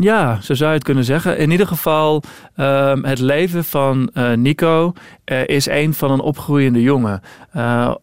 Ja, 0.00 0.40
zo 0.40 0.54
zou 0.54 0.70
je 0.70 0.76
het 0.76 0.84
kunnen 0.84 1.04
zeggen. 1.04 1.38
In 1.38 1.50
ieder 1.50 1.66
geval, 1.66 2.22
ehm, 2.56 3.04
het 3.04 3.18
leven 3.18 3.64
van 3.64 4.10
eh, 4.14 4.32
Nico 4.32 4.92
eh, 5.24 5.46
is 5.46 5.66
een 5.66 5.94
van 5.94 6.10
een 6.10 6.20
opgroeiende 6.20 6.82
jongen. 6.82 7.22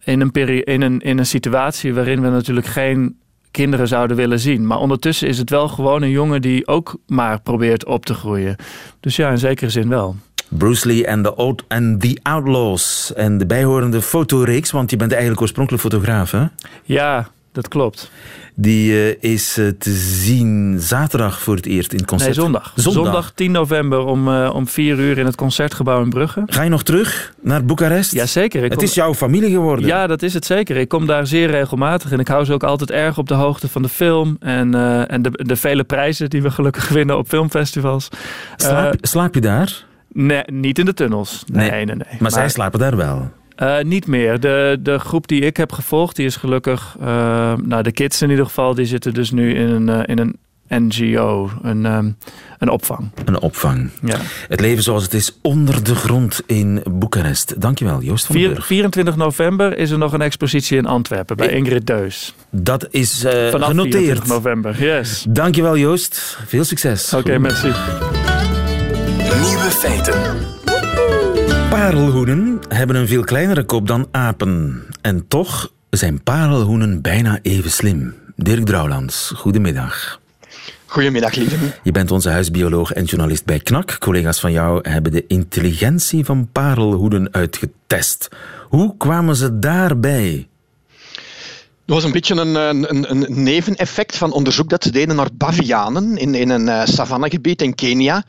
In, 0.03 0.21
een 0.21 0.31
peri- 0.31 0.61
in, 0.61 0.81
een, 0.81 0.99
in 0.99 1.17
een 1.17 1.25
situatie 1.25 1.93
waarin 1.93 2.21
we 2.21 2.29
natuurlijk 2.29 2.67
geen 2.67 3.17
kinderen 3.51 3.87
zouden 3.87 4.17
willen 4.17 4.39
zien. 4.39 4.67
Maar 4.67 4.77
ondertussen 4.77 5.27
is 5.27 5.37
het 5.37 5.49
wel 5.49 5.67
gewoon 5.67 6.01
een 6.01 6.09
jongen 6.09 6.41
die 6.41 6.67
ook 6.67 6.95
maar 7.07 7.41
probeert 7.41 7.85
op 7.85 8.05
te 8.05 8.13
groeien. 8.13 8.55
Dus 8.99 9.15
ja, 9.15 9.29
in 9.29 9.37
zekere 9.37 9.69
zin 9.69 9.89
wel. 9.89 10.15
Bruce 10.49 10.87
Lee 10.87 11.05
en 11.05 11.21
the, 11.21 11.33
Out- 11.33 11.63
and 11.67 12.01
the 12.01 12.17
Outlaws. 12.23 13.13
En 13.15 13.37
de 13.37 13.45
bijhorende 13.45 14.01
fotoreeks, 14.01 14.71
want 14.71 14.89
je 14.91 14.97
bent 14.97 15.11
eigenlijk 15.11 15.41
oorspronkelijk 15.41 15.83
fotograaf, 15.83 16.31
hè? 16.31 16.43
Ja, 16.83 17.27
dat 17.51 17.67
klopt. 17.67 18.11
Die 18.55 18.93
eh, 18.93 19.31
is 19.31 19.57
eh, 19.57 19.67
te 19.67 19.91
zien 19.91 20.77
zaterdag 20.79 21.41
voor 21.41 21.55
het 21.55 21.65
eerst 21.65 21.91
in 21.91 21.97
het 21.97 22.07
concert. 22.07 22.35
Nee, 22.35 22.43
zondag. 22.43 22.71
Zondag. 22.75 23.03
Zondag 23.03 23.31
10 23.35 23.51
november 23.51 23.99
om, 23.99 24.27
eh, 24.27 24.49
om 24.53 24.67
4 24.67 24.99
uur 24.99 25.17
in 25.17 25.25
het 25.25 25.35
Concertgebouw 25.35 26.01
in 26.01 26.09
Brugge. 26.09 26.43
Ga 26.45 26.61
je 26.61 26.69
nog 26.69 26.83
terug 26.83 27.33
naar 27.41 27.65
Boekarest? 27.65 28.11
Jazeker. 28.11 28.63
ik 28.63 28.69
Het 28.69 28.75
kom- 28.79 28.87
is 28.87 28.93
jouw 28.93 29.13
familie 29.13 29.49
geworden. 29.51 29.85
Ja, 29.85 30.07
dat 30.07 30.21
is 30.21 30.33
het 30.33 30.45
zeker. 30.45 30.77
Ik 30.77 30.87
kom 30.89 31.05
daar 31.05 31.27
zeer 31.27 31.49
regelmatig 31.49 32.11
en 32.11 32.19
ik 32.19 32.27
hou 32.27 32.45
ze 32.45 32.53
ook 32.53 32.63
altijd 32.63 32.91
erg 32.91 33.17
op 33.17 33.27
de 33.27 33.33
hoogte 33.33 33.67
van 33.67 33.81
de 33.81 33.89
film 33.89 34.35
en, 34.39 34.75
en 35.07 35.21
de, 35.21 35.29
de 35.33 35.55
vele 35.55 35.83
prijzen 35.83 36.29
die 36.29 36.41
we 36.41 36.51
gelukkig 36.51 36.89
winnen 36.97 37.17
op 37.17 37.27
filmfestivals. 37.27 38.07
Slaap, 38.55 38.95
slaap 39.01 39.33
je 39.33 39.41
daar? 39.41 39.87
Nee, 40.13 40.43
niet 40.45 40.79
in 40.79 40.85
de 40.85 40.93
tunnels. 40.93 41.43
Nee, 41.51 41.69
nee, 41.71 41.85
nee. 41.85 41.97
Maar, 42.19 42.31
zij 42.31 42.49
slapen 42.49 42.79
daar 42.79 42.95
wel. 42.97 43.31
Eh, 43.55 43.79
niet 43.81 44.07
meer. 44.07 44.39
De, 44.39 44.77
de 44.79 44.99
groep 44.99 45.27
die 45.27 45.41
ik 45.41 45.57
heb 45.57 45.71
gevolgd, 45.71 46.15
die 46.15 46.25
is 46.25 46.35
gelukkig... 46.35 46.95
eh, 46.99 47.07
nou, 47.63 47.83
de 47.83 47.91
kids 47.91 48.21
in 48.21 48.29
ieder 48.29 48.45
geval, 48.45 48.73
die 48.75 48.85
zitten 48.85 49.13
dus 49.13 49.31
nu 49.31 49.53
in 49.55 49.69
een, 49.69 49.89
eh, 49.89 49.99
in 50.05 50.19
een 50.19 50.37
NGO, 50.87 51.49
een, 51.61 51.85
ehm, 51.85 52.11
een 52.57 52.69
opvang. 52.69 53.09
Een 53.25 53.39
opvang. 53.39 53.89
Ja. 54.03 54.17
Het 54.47 54.59
leven 54.59 54.83
zoals 54.83 55.03
het 55.03 55.13
is 55.13 55.37
onder 55.41 55.83
de 55.83 55.95
grond 55.95 56.41
in 56.45 56.83
Boekarest. 56.91 57.61
Dankjewel, 57.61 58.01
Joost 58.01 58.25
van 58.25 58.35
Vier- 58.35 58.49
Burg. 58.53 58.65
24 58.65 59.15
november 59.15 59.77
is 59.77 59.89
er 59.91 59.97
nog 59.97 60.13
een 60.13 60.21
expositie 60.21 60.77
in 60.77 60.85
Antwerpen 60.85 61.37
bij 61.37 61.47
Ingrid 61.47 61.87
Deus. 61.87 62.35
Dat 62.49 62.87
is 62.91 63.21
Vanaf 63.21 63.67
genoteerd. 63.69 63.93
24 63.95 64.27
november, 64.27 64.83
yes. 64.83 65.25
Dankjewel, 65.29 65.77
Joost. 65.77 66.37
Veel 66.47 66.63
succes. 66.63 67.13
Oké, 67.13 67.37
merci. 67.37 67.67
Nieuwe 69.37 69.69
feiten. 69.69 70.37
Parelhoenen 71.69 72.59
hebben 72.67 72.95
een 72.95 73.07
veel 73.07 73.23
kleinere 73.23 73.63
kop 73.63 73.87
dan 73.87 74.07
apen. 74.11 74.83
En 75.01 75.27
toch 75.27 75.71
zijn 75.89 76.23
parelhoenen 76.23 77.01
bijna 77.01 77.39
even 77.41 77.71
slim. 77.71 78.13
Dirk 78.35 78.65
Drouwlands, 78.65 79.31
goedemiddag. 79.35 80.19
Goedemiddag, 80.85 81.35
lieve. 81.35 81.55
Je 81.83 81.91
bent 81.91 82.11
onze 82.11 82.29
huisbioloog 82.29 82.93
en 82.93 83.03
journalist 83.03 83.45
bij 83.45 83.59
KNAK. 83.59 83.97
Collega's 83.99 84.39
van 84.39 84.51
jou 84.51 84.89
hebben 84.89 85.11
de 85.11 85.27
intelligentie 85.27 86.25
van 86.25 86.49
parelhoeden 86.51 87.33
uitgetest. 87.33 88.27
Hoe 88.69 88.97
kwamen 88.97 89.35
ze 89.35 89.59
daarbij? 89.59 90.47
Dat 91.89 91.97
was 91.97 92.07
een 92.07 92.13
beetje 92.13 92.35
een, 92.35 92.55
een, 92.55 93.11
een, 93.11 93.43
neveneffect 93.43 94.17
van 94.17 94.31
onderzoek 94.31 94.69
dat 94.69 94.83
ze 94.83 94.91
deden 94.91 95.15
naar 95.15 95.29
bavianen 95.33 96.17
in, 96.17 96.35
in 96.35 96.49
een 96.49 96.67
uh, 96.67 96.81
savannegebied 96.85 97.61
in 97.61 97.75
Kenia. 97.75 98.23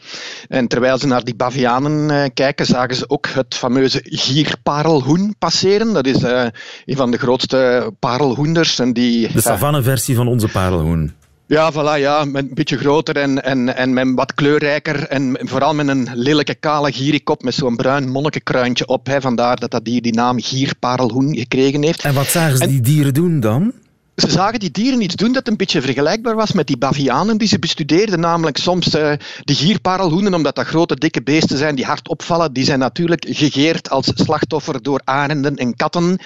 En 0.49 0.68
terwijl 0.68 0.99
ze 0.99 1.07
naar 1.07 1.25
die 1.25 1.35
bavianen 1.35 2.11
uh, 2.11 2.25
kijken, 2.35 2.66
zagen 2.66 2.96
ze 2.96 3.09
ook 3.09 3.27
het 3.27 3.55
fameuze 3.55 4.01
gierparelhoen 4.05 5.35
passeren. 5.38 5.92
Dat 5.92 6.07
is 6.07 6.23
uh, 6.23 6.46
een 6.85 6.96
van 6.96 7.11
de 7.11 7.18
grootste 7.18 7.92
parelhoenders. 7.99 8.79
En 8.79 8.92
die, 8.92 9.33
de 9.33 9.40
savanneversie 9.40 10.16
van 10.16 10.29
onze 10.29 10.49
parelhoen. 10.49 11.12
Ja, 11.50 11.72
voilà, 11.72 11.98
ja. 11.98 12.24
Met 12.24 12.48
een 12.48 12.54
beetje 12.54 12.78
groter 12.78 13.16
en, 13.16 13.44
en, 13.44 13.76
en 13.76 13.92
met 13.92 14.12
wat 14.14 14.34
kleurrijker. 14.34 15.08
En 15.08 15.38
vooral 15.40 15.74
met 15.74 15.88
een 15.88 16.08
lelijke 16.14 16.54
kale 16.54 16.92
gierikop 16.92 17.42
met 17.42 17.54
zo'n 17.54 17.76
bruin 17.76 18.08
monnikenkruintje 18.08 18.86
op. 18.86 19.06
Hè. 19.06 19.20
Vandaar 19.20 19.56
dat 19.56 19.70
dat 19.70 19.84
dier 19.84 20.02
die 20.02 20.14
naam 20.14 20.40
gierparelhoen 20.40 21.36
gekregen 21.36 21.82
heeft. 21.82 22.02
En 22.02 22.14
wat 22.14 22.26
zagen 22.26 22.56
ze 22.56 22.66
die 22.66 22.80
dieren 22.80 23.14
doen 23.14 23.40
dan? 23.40 23.72
Ze 24.20 24.30
zagen 24.30 24.61
die 24.61 24.70
dieren 24.70 25.00
iets 25.00 25.14
doen 25.14 25.33
dat 25.33 25.48
een 25.48 25.56
beetje 25.56 25.83
vergelijkbaar 25.83 26.35
was 26.35 26.52
met 26.52 26.66
die 26.66 26.76
bavianen 26.76 27.38
die 27.38 27.48
ze 27.48 27.59
bestudeerden. 27.59 28.20
Namelijk 28.20 28.56
soms 28.56 28.94
uh, 28.94 29.12
de 29.44 29.54
gierparelhoenen, 29.54 30.35
omdat 30.35 30.54
dat 30.54 30.66
grote 30.66 30.96
dikke 30.96 31.22
beesten 31.22 31.59
zijn 31.59 31.74
die 31.74 31.85
hard 31.85 32.09
opvallen. 32.09 32.52
Die 32.52 32.64
zijn 32.64 32.78
natuurlijk 32.78 33.26
gegeerd 33.28 33.90
als 33.90 34.12
slachtoffer 34.14 34.83
door 34.83 35.00
arenden 35.04 35.56
en 35.56 35.76
katten. 35.76 36.18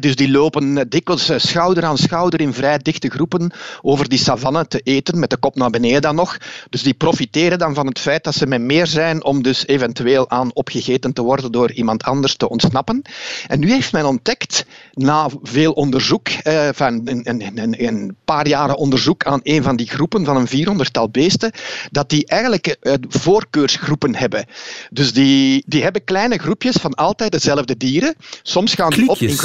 dus 0.00 0.16
die 0.16 0.30
lopen 0.30 0.88
dikwijls 0.88 1.28
eh, 1.28 1.38
schouder 1.38 1.84
aan 1.84 1.98
schouder 1.98 2.40
in 2.40 2.54
vrij 2.54 2.78
dichte 2.78 3.08
groepen 3.08 3.52
over 3.82 4.08
die 4.08 4.18
savanne 4.18 4.66
te 4.66 4.80
eten, 4.80 5.18
met 5.18 5.30
de 5.30 5.36
kop 5.36 5.54
naar 5.54 5.70
beneden 5.70 6.02
dan 6.02 6.14
nog. 6.14 6.36
Dus 6.70 6.82
die 6.82 6.94
profiteren 6.94 7.58
dan 7.58 7.74
van 7.74 7.86
het 7.86 7.98
feit 7.98 8.24
dat 8.24 8.34
ze 8.34 8.46
met 8.46 8.60
meer 8.60 8.86
zijn 8.86 9.24
om 9.24 9.42
dus 9.42 9.66
eventueel 9.66 10.30
aan 10.30 10.54
opgegeten 10.54 11.12
te 11.12 11.22
worden 11.22 11.52
door 11.52 11.72
iemand 11.72 12.02
anders 12.02 12.36
te 12.36 12.48
ontsnappen. 12.48 13.02
En 13.46 13.60
nu 13.60 13.70
heeft 13.70 13.92
men 13.92 14.06
ontdekt, 14.06 14.64
na 14.92 15.28
veel 15.42 15.72
onderzoek 15.72 16.28
van 16.72 17.24
een, 17.40 17.58
een, 17.58 17.86
een, 17.86 18.16
paar 18.24 18.48
jaren 18.48 18.76
onderzoek 18.76 19.24
aan 19.24 19.40
een 19.42 19.62
van 19.62 19.76
die 19.76 19.88
groepen 19.88 20.24
van 20.24 20.36
een 20.36 20.48
400-tal 20.48 21.10
beesten, 21.10 21.52
dat 21.90 22.10
die 22.10 22.26
eigenlijk 22.26 22.76
uh, 22.82 22.94
voorkeursgroepen 23.08 24.14
hebben. 24.14 24.46
Dus 24.90 25.12
die, 25.12 25.64
die 25.66 25.82
hebben 25.82 26.04
kleine 26.04 26.38
groepjes 26.38 26.76
van 26.76 26.94
altijd 26.94 27.32
dezelfde 27.32 27.76
dieren. 27.76 28.14
Soms 28.42 28.74
gaan 28.74 28.90
die 28.90 29.08
op 29.08 29.18
in 29.18 29.38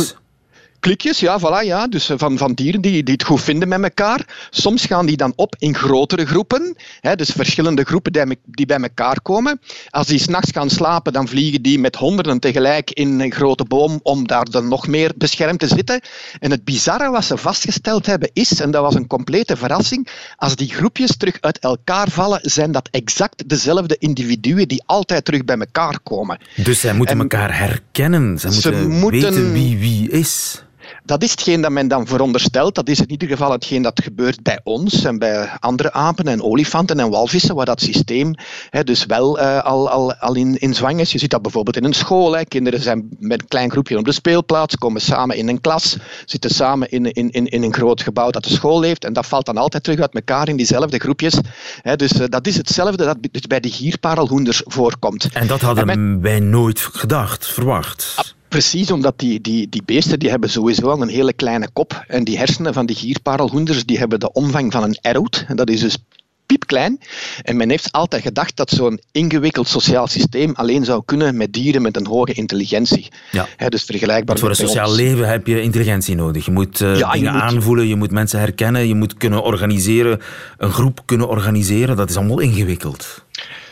klikjes, 0.82 1.20
ja, 1.20 1.40
voilà, 1.40 1.66
ja. 1.66 1.88
Dus 1.88 2.10
eh, 2.10 2.18
van, 2.18 2.38
van 2.38 2.54
dieren 2.54 2.82
die, 2.82 3.04
die 3.04 3.14
het 3.14 3.24
goed 3.24 3.42
vinden 3.42 3.68
met 3.68 3.84
elkaar. 3.84 4.48
Soms 4.50 4.86
gaan 4.86 5.06
die 5.06 5.18
dan 5.18 5.34
op 5.36 5.56
in 5.60 5.76
grotere 5.76 6.26
groepen. 6.26 6.76
Hè, 7.00 7.16
dus 7.16 7.30
verschillende 7.30 7.84
groepen 7.84 8.12
die, 8.12 8.40
die 8.46 8.66
bij 8.66 8.80
elkaar 8.80 9.22
komen. 9.22 9.60
Als 9.90 10.08
die 10.08 10.20
s'nachts 10.20 10.52
gaan 10.52 10.70
slapen, 10.70 11.14
dan 11.14 11.28
vliegen 11.28 11.62
die 11.62 11.80
met 11.80 11.96
honderden 11.96 12.40
tegelijk 12.40 12.92
in 12.92 13.20
een 13.20 13.32
grote 13.32 13.64
boom 13.64 14.00
om 14.04 14.28
daar 14.28 14.46
dan 14.50 14.68
nog 14.68 14.88
meer 14.88 15.12
beschermd 15.16 15.60
te 15.60 15.68
zitten. 15.68 16.02
En 16.40 16.52
het 16.52 16.64
bizarre 16.64 17.10
wat 17.10 17.26
ze 17.26 17.38
vastgesteld 17.38 18.06
hebben 18.06 18.30
is, 18.34 18.60
en 18.60 18.72
dat 18.72 18.82
was 18.82 18.96
een 18.96 19.08
complete 19.08 19.58
verrassing, 19.58 20.08
als 20.36 20.56
die 20.56 20.70
groepjes 20.70 21.18
terug 21.18 21.38
uit 21.40 21.60
elkaar 21.60 22.10
vallen, 22.10 22.40
zijn 22.44 22.72
dat 22.72 22.90
exact 22.92 23.50
dezelfde 23.50 23.96
individuen 24.00 24.68
die 24.68 24.84
altijd 24.86 25.26
terug 25.26 25.46
bij 25.46 25.58
elkaar 25.58 26.00
komen. 26.04 26.40
Dus 26.56 26.80
zij 26.80 26.94
moeten 26.94 27.20
elkaar 27.20 27.58
herkennen. 27.58 28.40
Ze 28.40 28.48
moeten, 28.48 28.90
moeten 28.90 29.22
weten 29.22 29.54
wie 29.54 29.78
wie 29.78 30.10
is. 30.10 30.64
Dat 31.06 31.24
is 31.24 31.32
hetgeen 31.32 31.62
dat 31.62 31.72
men 31.72 31.88
dan 31.88 32.08
veronderstelt. 32.08 32.76
Dat 32.76 32.90
is 32.90 33.00
in 33.00 33.12
ieder 33.12 33.28
geval 33.28 33.52
hetgeen 33.52 33.82
dat 33.82 34.02
gebeurt 34.04 34.44
bij 34.44 34.60
ons 34.64 35.04
en 35.04 35.20
bij 35.20 35.50
andere 35.60 35.94
apen 35.94 36.28
en 36.28 36.44
olifanten 36.44 37.00
en 37.00 37.10
walvissen, 37.10 37.56
waar 37.56 37.66
dat 37.66 37.82
systeem 37.82 38.36
hè, 38.70 38.84
dus 38.84 39.06
wel 39.06 39.40
uh, 39.40 39.64
al, 39.64 39.90
al, 39.90 40.14
al 40.14 40.36
in, 40.36 40.60
in 40.60 40.74
zwang 40.74 41.00
is. 41.00 41.12
Je 41.12 41.18
ziet 41.18 41.30
dat 41.30 41.42
bijvoorbeeld 41.42 41.78
in 41.78 41.84
een 41.84 41.94
school. 41.94 42.36
Hè. 42.36 42.46
Kinderen 42.46 42.80
zijn 42.82 43.10
met 43.20 43.42
een 43.42 43.48
klein 43.48 43.72
groepje 43.72 43.98
op 43.98 44.06
de 44.06 44.12
speelplaats, 44.12 44.76
komen 44.76 45.02
samen 45.02 45.38
in 45.38 45.48
een 45.48 45.62
klas, 45.62 45.98
zitten 46.26 46.50
samen 46.50 46.90
in, 46.90 47.12
in, 47.12 47.30
in, 47.30 47.46
in 47.46 47.64
een 47.64 47.74
groot 47.74 48.02
gebouw 48.02 48.30
dat 48.30 48.44
de 48.44 48.54
school 48.54 48.82
heeft 48.82 49.06
en 49.06 49.14
dat 49.14 49.26
valt 49.26 49.46
dan 49.46 49.58
altijd 49.58 49.84
terug 49.84 50.00
uit 50.00 50.14
elkaar 50.14 50.48
in 50.48 50.58
diezelfde 50.58 51.00
groepjes. 51.00 51.38
Hè. 51.82 51.96
Dus 51.96 52.14
uh, 52.14 52.26
dat 52.28 52.48
is 52.48 52.58
hetzelfde 52.58 53.06
dat 53.06 53.18
dus 53.32 53.42
bij 53.42 53.60
de 53.60 53.72
gierparelhoenders 53.72 54.62
voorkomt. 54.66 55.30
En 55.34 55.48
dat 55.48 55.62
hadden 55.62 55.90
en 55.90 56.22
wij 56.22 56.40
nooit 56.40 56.80
gedacht, 56.80 57.48
verwacht. 57.48 58.36
Precies, 58.52 58.92
omdat 58.92 59.20
die, 59.20 59.42
die, 59.42 59.70
die 59.70 59.82
beesten 59.86 60.20
die 60.20 60.30
hebben 60.30 60.50
sowieso 60.50 60.90
al 60.90 61.02
een 61.02 61.10
hele 61.10 61.34
kleine 61.34 61.70
kop. 61.74 62.04
En 62.08 62.24
die 62.24 62.38
hersenen 62.38 62.74
van 62.74 62.86
die 62.86 62.96
gierparelhoenders 62.96 63.86
die 63.86 63.98
hebben 63.98 64.20
de 64.20 64.32
omvang 64.32 64.72
van 64.72 64.84
een 64.84 64.98
erout. 65.02 65.46
En 65.48 65.56
dat 65.56 65.70
is 65.70 65.80
dus 65.80 65.98
piepklein. 66.46 67.00
En 67.42 67.58
men 67.58 67.70
heeft 67.70 67.92
altijd 67.92 68.22
gedacht 68.22 68.56
dat 68.56 68.70
zo'n 68.70 69.00
ingewikkeld 69.12 69.68
sociaal 69.68 70.08
systeem 70.08 70.52
alleen 70.54 70.86
zou 70.86 71.02
kunnen 71.06 71.38
met 71.38 71.54
dieren 71.54 71.82
met 71.82 71.96
een 71.98 72.08
hoge 72.08 72.34
intelligentie. 72.34 73.08
Ja. 73.32 73.70
dus 73.70 73.84
vergelijkbaar 73.84 74.40
voor 74.40 74.50
een 74.50 74.56
sociaal 74.56 74.96
leven 74.96 75.28
heb 75.28 75.48
je 75.48 75.62
intelligentie 75.62 76.16
nodig. 76.16 76.46
Je 76.46 76.52
moet 76.52 76.80
uh, 76.80 77.12
dingen 77.12 77.32
aanvoelen, 77.32 77.88
je 77.88 77.96
moet 77.96 78.12
mensen 78.12 78.40
herkennen, 78.40 78.88
je 78.88 78.96
moet 78.96 79.18
kunnen 79.18 79.44
organiseren, 79.44 80.20
een 80.58 80.72
groep 80.72 81.02
kunnen 81.06 81.28
organiseren. 81.28 81.96
Dat 81.96 82.10
is 82.10 82.18
allemaal 82.18 82.40
ingewikkeld. 82.40 83.24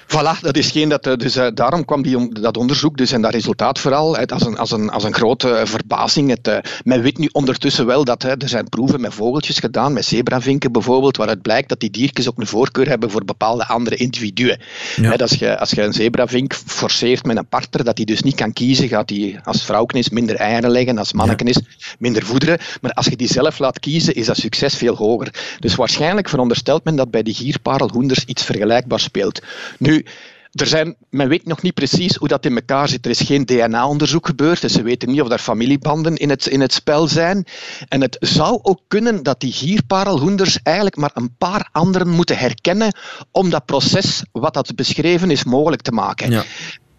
Voilà, 0.09 0.39
dat 0.41 0.57
is 0.57 0.71
geen 0.71 0.89
dat. 0.89 1.07
Eh, 1.07 1.13
dus 1.13 1.37
uh, 1.37 1.47
daarom 1.53 1.85
kwam 1.85 2.01
die, 2.01 2.41
dat 2.41 2.57
onderzoek 2.57 2.97
dus 2.97 3.11
en 3.11 3.21
dat 3.21 3.31
resultaat 3.31 3.79
vooral 3.79 4.15
uit 4.15 4.31
als, 4.31 4.45
een, 4.45 4.57
als, 4.57 4.71
een, 4.71 4.89
als 4.89 5.03
een 5.03 5.13
grote 5.13 5.49
eh, 5.49 5.65
verbazing. 5.65 6.29
Het, 6.29 6.47
uh, 6.47 6.57
men 6.83 7.01
weet 7.01 7.17
nu 7.17 7.29
ondertussen 7.31 7.85
wel 7.85 8.03
dat 8.03 8.21
hè, 8.21 8.29
er 8.37 8.49
zijn 8.49 8.69
proeven 8.69 9.01
met 9.01 9.13
vogeltjes 9.13 9.59
gedaan, 9.59 9.93
met 9.93 10.05
zebravinken 10.05 10.71
bijvoorbeeld, 10.71 11.17
waaruit 11.17 11.41
blijkt 11.41 11.69
dat 11.69 11.79
die 11.79 11.89
diertjes 11.89 12.29
ook 12.29 12.37
een 12.37 12.47
voorkeur 12.47 12.87
hebben 12.87 13.11
voor 13.11 13.25
bepaalde 13.25 13.67
andere 13.67 13.95
individuen. 13.95 14.59
Ja. 14.95 15.09
Hè, 15.09 15.17
als, 15.17 15.31
je, 15.31 15.59
als 15.59 15.69
je 15.69 15.81
een 15.81 15.93
zebravink 15.93 16.53
forceert 16.53 17.25
met 17.25 17.37
een 17.37 17.47
partner, 17.47 17.83
dat 17.83 17.97
hij 17.97 18.05
dus 18.05 18.21
niet 18.21 18.35
kan 18.35 18.53
kiezen, 18.53 18.87
gaat 18.87 19.09
hij 19.09 19.39
als 19.43 19.65
vrouwken 19.65 19.97
is 19.97 20.09
minder 20.09 20.35
eieren 20.35 20.71
leggen, 20.71 20.97
als 20.97 21.13
manneken 21.13 21.47
is 21.47 21.59
minder 21.99 22.23
voederen. 22.25 22.57
Maar 22.81 22.91
als 22.91 23.05
je 23.05 23.15
die 23.15 23.27
zelf 23.27 23.59
laat 23.59 23.79
kiezen, 23.79 24.15
is 24.15 24.25
dat 24.25 24.37
succes 24.37 24.75
veel 24.75 24.95
hoger. 24.95 25.57
Dus 25.59 25.75
waarschijnlijk 25.75 26.29
veronderstelt 26.29 26.83
men 26.83 26.95
dat 26.95 27.11
bij 27.11 27.23
die 27.23 27.33
gierparelhoenders 27.33 28.25
iets 28.25 28.43
vergelijkbaars 28.43 29.03
speelt. 29.03 29.41
Nu, 29.77 29.98
er 30.51 30.67
zijn, 30.67 30.95
men 31.09 31.27
weet 31.27 31.45
nog 31.45 31.62
niet 31.62 31.73
precies 31.73 32.15
hoe 32.15 32.27
dat 32.27 32.45
in 32.45 32.55
elkaar 32.55 32.88
zit. 32.88 33.05
Er 33.05 33.12
is 33.12 33.19
geen 33.19 33.45
DNA-onderzoek 33.45 34.25
gebeurd, 34.25 34.62
dus 34.62 34.73
ze 34.73 34.81
weten 34.81 35.09
niet 35.09 35.21
of 35.21 35.31
er 35.31 35.39
familiebanden 35.39 36.15
in 36.15 36.29
het, 36.29 36.47
in 36.47 36.62
het 36.62 36.73
spel 36.73 37.07
zijn. 37.07 37.45
En 37.88 38.01
het 38.01 38.17
zou 38.19 38.59
ook 38.62 38.81
kunnen 38.88 39.23
dat 39.23 39.39
die 39.39 39.51
gierparelhoenders 39.51 40.59
eigenlijk 40.63 40.95
maar 40.95 41.12
een 41.13 41.35
paar 41.38 41.69
anderen 41.71 42.09
moeten 42.09 42.38
herkennen 42.38 42.93
om 43.31 43.49
dat 43.49 43.65
proces, 43.65 44.23
wat 44.31 44.53
dat 44.53 44.75
beschreven 44.75 45.31
is, 45.31 45.43
mogelijk 45.43 45.81
te 45.81 45.91
maken. 45.91 46.31
Ja. 46.31 46.43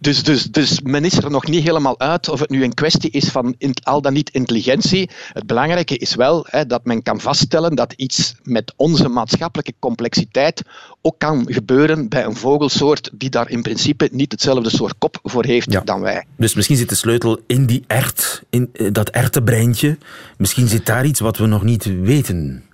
Dus, 0.00 0.22
dus, 0.22 0.44
dus 0.44 0.80
men 0.80 1.04
is 1.04 1.16
er 1.16 1.30
nog 1.30 1.46
niet 1.46 1.64
helemaal 1.64 1.98
uit 2.00 2.28
of 2.28 2.40
het 2.40 2.50
nu 2.50 2.64
een 2.64 2.74
kwestie 2.74 3.10
is 3.10 3.28
van 3.28 3.56
al 3.82 4.02
dan 4.02 4.12
niet 4.12 4.30
intelligentie. 4.30 5.10
Het 5.32 5.46
belangrijke 5.46 5.96
is 5.96 6.14
wel 6.14 6.46
hè, 6.48 6.66
dat 6.66 6.84
men 6.84 7.02
kan 7.02 7.20
vaststellen 7.20 7.74
dat 7.74 7.92
iets 7.92 8.34
met 8.42 8.72
onze 8.76 9.08
maatschappelijke 9.08 9.74
complexiteit 9.78 10.62
ook 11.02 11.18
kan 11.18 11.46
gebeuren 11.48 12.08
bij 12.08 12.24
een 12.24 12.36
vogelsoort 12.36 13.10
die 13.12 13.30
daar 13.30 13.50
in 13.50 13.62
principe 13.62 14.08
niet 14.12 14.32
hetzelfde 14.32 14.70
soort 14.70 14.94
kop 14.98 15.18
voor 15.22 15.44
heeft 15.44 15.86
dan 15.86 16.00
wij. 16.00 16.24
Dus 16.36 16.54
misschien 16.54 16.76
zit 16.76 16.88
de 16.88 16.94
sleutel 16.94 17.40
in 17.46 17.66
die 17.66 17.84
ert, 17.86 18.42
in 18.50 18.70
eh, 18.72 18.86
dat 18.92 19.08
ertebreintje. 19.08 19.98
Misschien 20.36 20.68
zit 20.68 20.86
daar 20.86 21.06
iets 21.06 21.20
wat 21.20 21.36
we 21.36 21.46
nog 21.46 21.62
niet 21.62 22.00
weten. 22.02 22.64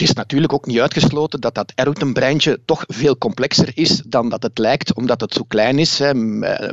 Het 0.00 0.08
is 0.08 0.14
natuurlijk 0.14 0.52
ook 0.52 0.66
niet 0.66 0.80
uitgesloten 0.80 1.40
dat 1.40 1.54
dat 1.54 1.72
erutenbreintje 1.74 2.60
toch 2.64 2.84
veel 2.86 3.18
complexer 3.18 3.70
is 3.74 4.02
dan 4.06 4.28
dat 4.28 4.42
het 4.42 4.58
lijkt, 4.58 4.94
omdat 4.94 5.20
het 5.20 5.34
zo 5.34 5.42
klein 5.48 5.78
is. 5.78 6.00
Eh, 6.00 6.10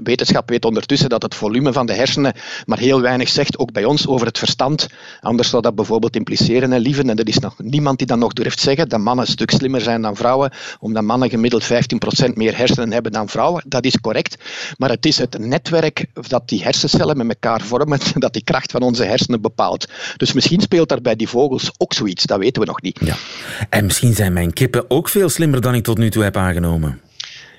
wetenschap 0.04 0.50
weet 0.50 0.66
ondertussen 0.66 1.10
dat 1.10 1.22
het 1.22 1.36
volume 1.36 1.74
van 1.74 1.86
de 1.86 1.94
hersenen 1.94 2.34
maar 2.66 2.78
heel 2.78 3.02
weinig 3.02 3.30
zegt, 3.30 3.58
ook 3.58 3.72
bij 3.72 3.86
ons, 3.86 4.08
over 4.08 4.28
het 4.28 4.38
verstand. 4.38 4.88
Anders 5.22 5.50
zou 5.50 5.62
dat 5.62 5.76
bijvoorbeeld 5.76 6.16
impliceren, 6.16 6.72
hè, 6.72 6.78
lieven, 6.78 7.10
en 7.10 7.18
er 7.18 7.28
is 7.28 7.40
nog 7.40 7.56
niemand 7.58 7.98
die 7.98 8.08
dan 8.08 8.20
nog 8.20 8.34
durft 8.34 8.60
zeggen 8.60 8.90
dat 8.90 9.00
mannen 9.00 9.26
een 9.26 9.32
stuk 9.32 9.52
slimmer 9.52 9.82
zijn 9.82 10.02
dan 10.02 10.16
vrouwen, 10.16 10.52
omdat 10.80 11.04
mannen 11.04 11.30
gemiddeld 11.30 11.64
15% 11.64 12.34
meer 12.34 12.58
hersenen 12.58 12.92
hebben 12.92 13.12
dan 13.12 13.30
vrouwen. 13.30 13.64
Dat 13.66 13.86
is 13.86 14.00
correct, 14.00 14.36
maar 14.78 14.90
het 14.90 15.06
is 15.06 15.18
het 15.18 15.38
netwerk 15.38 16.06
dat 16.28 16.50
die 16.50 16.64
hersencellen 16.64 17.18
met 17.18 17.28
elkaar 17.28 17.62
vormen, 17.62 18.00
dat 18.16 18.34
die 18.34 18.44
kracht 18.44 18.72
van 18.72 18.82
onze 18.82 19.04
hersenen 19.04 19.42
bepaalt. 19.42 19.88
Dus 20.18 20.34
misschien 20.34 20.62
speelt 20.62 20.90
daar 20.90 21.02
bij 21.02 21.16
die 21.16 21.30
vogels 21.30 21.72
ook 21.78 21.94
zoiets, 21.94 22.24
dat 22.24 22.40
weten 22.40 22.62
we 22.62 22.68
nog 22.68 22.82
niet. 22.82 23.16
En 23.70 23.86
misschien 23.86 24.14
zijn 24.14 24.34
mijn 24.34 24.54
kippen 24.54 24.90
ook 24.90 25.10
veel 25.10 25.30
slimmer 25.30 25.62
dan 25.62 25.76
ik 25.76 25.84
tot 25.84 25.98
nu 25.98 26.10
toe 26.10 26.24
heb 26.24 26.38
aangenomen. 26.38 27.02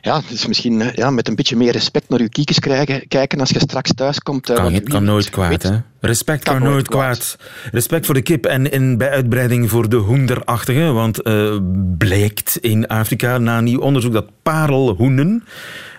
Ja, 0.01 0.23
dus 0.29 0.47
misschien 0.47 0.81
eh, 0.81 0.92
ja, 0.94 1.11
met 1.11 1.29
een 1.29 1.35
beetje 1.35 1.57
meer 1.57 1.73
respect 1.73 2.09
naar 2.09 2.21
uw 2.21 2.29
kiekjes 2.29 2.59
krijgen, 2.59 3.09
kijken 3.09 3.40
als 3.40 3.51
je 3.51 3.59
straks 3.59 3.94
thuis 3.94 4.21
komt. 4.21 4.51
Eh, 4.51 4.57
kan, 4.57 4.83
kan 4.83 5.05
nooit 5.05 5.31
kwaad, 5.31 5.62
hè? 5.62 5.77
Respect 6.01 6.44
kan, 6.44 6.62
nooit 6.62 6.88
kwaad. 6.88 7.37
Respect 7.73 8.07
voor 8.07 8.14
de 8.14 8.23
kip 8.23 8.47
en 8.47 8.71
in, 8.71 8.99
bij 8.99 9.11
uitbreiding 9.11 9.71
voor 9.71 9.88
de 9.88 9.97
hoenderachtige. 9.97 10.92
Want 10.92 11.27
uh, 11.27 11.57
blijkt 11.99 12.57
in 12.61 12.87
Afrika 12.87 13.38
na 13.38 13.61
nieuw 13.61 13.81
onderzoek 13.81 14.12
dat 14.12 14.31
parelhoenen 14.42 15.44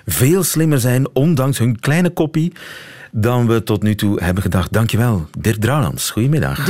veel 0.06 0.44
slimmer 0.44 0.80
zijn, 0.80 1.08
ondanks 1.14 1.58
hun 1.58 1.80
kleine 1.80 2.10
koppie, 2.10 2.54
dan 3.12 3.48
we 3.48 3.64
tot 3.64 3.84
nu 3.84 3.96
toe 3.96 4.24
hebben 4.24 4.44
gedacht. 4.44 4.74
Dankjewel, 4.74 5.28
Dirk 5.40 5.60
Drouwlands. 5.62 6.12
Goedemiddag. 6.12 6.66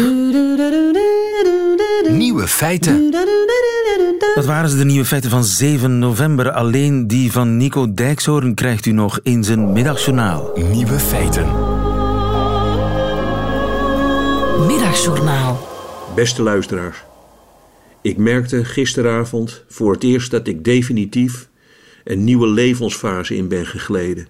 Nieuwe 2.07 2.47
feiten. 2.47 3.11
Dat 4.35 4.45
waren 4.45 4.69
ze 4.69 4.77
de 4.77 4.85
nieuwe 4.85 5.05
feiten 5.05 5.29
van 5.29 5.43
7 5.43 5.99
november. 5.99 6.51
Alleen 6.51 7.07
die 7.07 7.31
van 7.31 7.57
Nico 7.57 7.93
Dijkshoorn 7.93 8.53
krijgt 8.53 8.85
u 8.85 8.91
nog 8.91 9.19
in 9.23 9.43
zijn 9.43 9.71
middagjournaal. 9.71 10.51
Nieuwe 10.71 10.99
feiten. 10.99 11.45
Middagjournaal. 14.67 15.67
Beste 16.15 16.41
luisteraars. 16.41 17.03
Ik 18.01 18.17
merkte 18.17 18.65
gisteravond 18.65 19.63
voor 19.67 19.91
het 19.91 20.03
eerst 20.03 20.31
dat 20.31 20.47
ik 20.47 20.63
definitief 20.63 21.49
een 22.03 22.23
nieuwe 22.23 22.47
levensfase 22.47 23.35
in 23.35 23.47
ben 23.47 23.65
gegleden. 23.65 24.27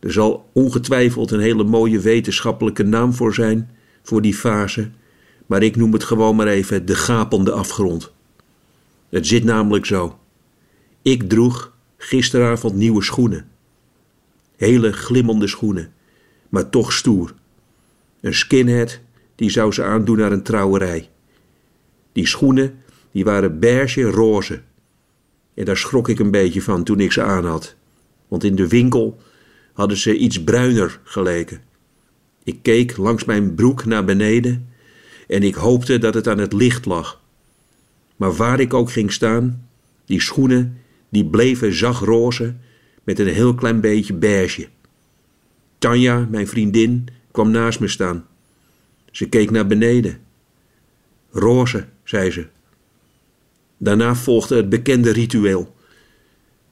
Er 0.00 0.12
zal 0.12 0.50
ongetwijfeld 0.52 1.30
een 1.30 1.40
hele 1.40 1.64
mooie 1.64 2.00
wetenschappelijke 2.00 2.82
naam 2.82 3.14
voor 3.14 3.34
zijn, 3.34 3.70
voor 4.02 4.22
die 4.22 4.34
fase, 4.34 4.90
maar 5.46 5.62
ik 5.62 5.76
noem 5.76 5.92
het 5.92 6.04
gewoon 6.04 6.36
maar 6.36 6.46
even 6.46 6.86
de 6.86 6.94
gapende 6.94 7.50
afgrond. 7.50 8.12
Het 9.08 9.26
zit 9.26 9.44
namelijk 9.44 9.86
zo. 9.86 10.18
Ik 11.02 11.28
droeg 11.28 11.72
gisteravond 11.96 12.74
nieuwe 12.74 13.02
schoenen. 13.02 13.48
Hele 14.56 14.92
glimmende 14.92 15.46
schoenen, 15.46 15.92
maar 16.48 16.70
toch 16.70 16.92
stoer. 16.92 17.34
Een 18.20 18.34
skinhead 18.34 19.00
die 19.34 19.50
zou 19.50 19.72
ze 19.72 19.82
aandoen 19.84 20.16
naar 20.16 20.32
een 20.32 20.42
trouwerij. 20.42 21.08
Die 22.12 22.26
schoenen 22.26 22.82
die 23.10 23.24
waren 23.24 23.60
beige 23.60 24.02
roze. 24.02 24.62
En 25.54 25.64
daar 25.64 25.76
schrok 25.76 26.08
ik 26.08 26.18
een 26.18 26.30
beetje 26.30 26.62
van 26.62 26.84
toen 26.84 27.00
ik 27.00 27.12
ze 27.12 27.22
aan 27.22 27.44
had. 27.44 27.74
Want 28.28 28.44
in 28.44 28.54
de 28.54 28.68
winkel 28.68 29.20
hadden 29.72 29.96
ze 29.96 30.16
iets 30.16 30.44
bruiner 30.44 31.00
geleken. 31.04 31.62
Ik 32.44 32.58
keek 32.62 32.96
langs 32.96 33.24
mijn 33.24 33.54
broek 33.54 33.84
naar 33.84 34.04
beneden 34.04 34.68
en 35.26 35.42
ik 35.42 35.54
hoopte 35.54 35.98
dat 35.98 36.14
het 36.14 36.28
aan 36.28 36.38
het 36.38 36.52
licht 36.52 36.86
lag. 36.86 37.20
Maar 38.16 38.34
waar 38.34 38.60
ik 38.60 38.74
ook 38.74 38.90
ging 38.90 39.12
staan, 39.12 39.68
die 40.04 40.20
schoenen 40.20 40.80
die 41.08 41.26
bleven 41.26 41.74
zagroze 41.74 42.54
met 43.04 43.18
een 43.18 43.28
heel 43.28 43.54
klein 43.54 43.80
beetje 43.80 44.14
beige. 44.14 44.68
Tanja, 45.78 46.26
mijn 46.30 46.48
vriendin, 46.48 47.08
kwam 47.30 47.50
naast 47.50 47.80
me 47.80 47.88
staan. 47.88 48.26
Ze 49.10 49.28
keek 49.28 49.50
naar 49.50 49.66
beneden. 49.66 50.18
Roze, 51.30 51.86
zei 52.04 52.30
ze. 52.30 52.46
Daarna 53.78 54.14
volgde 54.14 54.56
het 54.56 54.68
bekende 54.68 55.12
ritueel. 55.12 55.74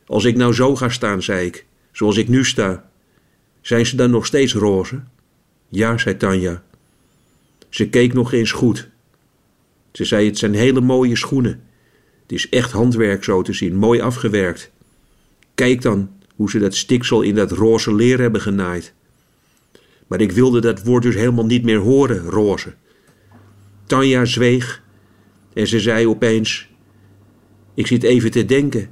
Als 0.07 0.25
ik 0.25 0.37
nou 0.37 0.53
zo 0.53 0.77
ga 0.77 0.89
staan, 0.89 1.23
zei 1.23 1.47
ik, 1.47 1.67
zoals 1.93 2.17
ik 2.17 2.29
nu 2.29 2.45
sta, 2.45 2.91
zijn 3.61 3.87
ze 3.87 3.97
dan 3.97 4.11
nog 4.11 4.27
steeds 4.27 4.55
roze? 4.55 5.03
Ja, 5.69 5.99
zei 5.99 6.17
Tanja. 6.17 6.63
Ze 7.75 7.89
keek 7.89 8.13
nog 8.13 8.33
eens 8.33 8.53
goed. 8.53 8.89
Ze 9.93 10.05
zei: 10.05 10.27
Het 10.27 10.39
zijn 10.39 10.55
hele 10.55 10.81
mooie 10.81 11.17
schoenen. 11.17 11.63
Het 12.23 12.33
is 12.33 12.49
echt 12.49 12.73
handwerk 12.73 13.25
zo 13.25 13.43
te 13.43 13.53
zien, 13.53 13.77
mooi 13.77 14.01
afgewerkt. 14.01 14.71
Kijk 15.55 15.83
dan 15.83 16.11
hoe 16.35 16.51
ze 16.51 16.59
dat 16.59 16.75
stiksel 16.75 17.23
in 17.23 17.35
dat 17.35 17.53
roze 17.53 17.95
leer 17.95 18.21
hebben 18.21 18.41
genaaid. 18.41 18.95
Maar 20.07 20.21
ik 20.21 20.33
wilde 20.33 20.61
dat 20.61 20.83
woord 20.83 21.03
dus 21.03 21.15
helemaal 21.15 21.47
niet 21.47 21.65
meer 21.65 21.79
horen, 21.79 22.19
roze. 22.19 22.75
Tanja 23.87 24.25
zweeg 24.25 24.83
en 25.53 25.67
ze 25.67 25.81
zei 25.81 26.07
opeens: 26.07 26.69
Ik 27.75 27.87
zit 27.87 28.03
even 28.03 28.31
te 28.31 28.45
denken. 28.45 28.91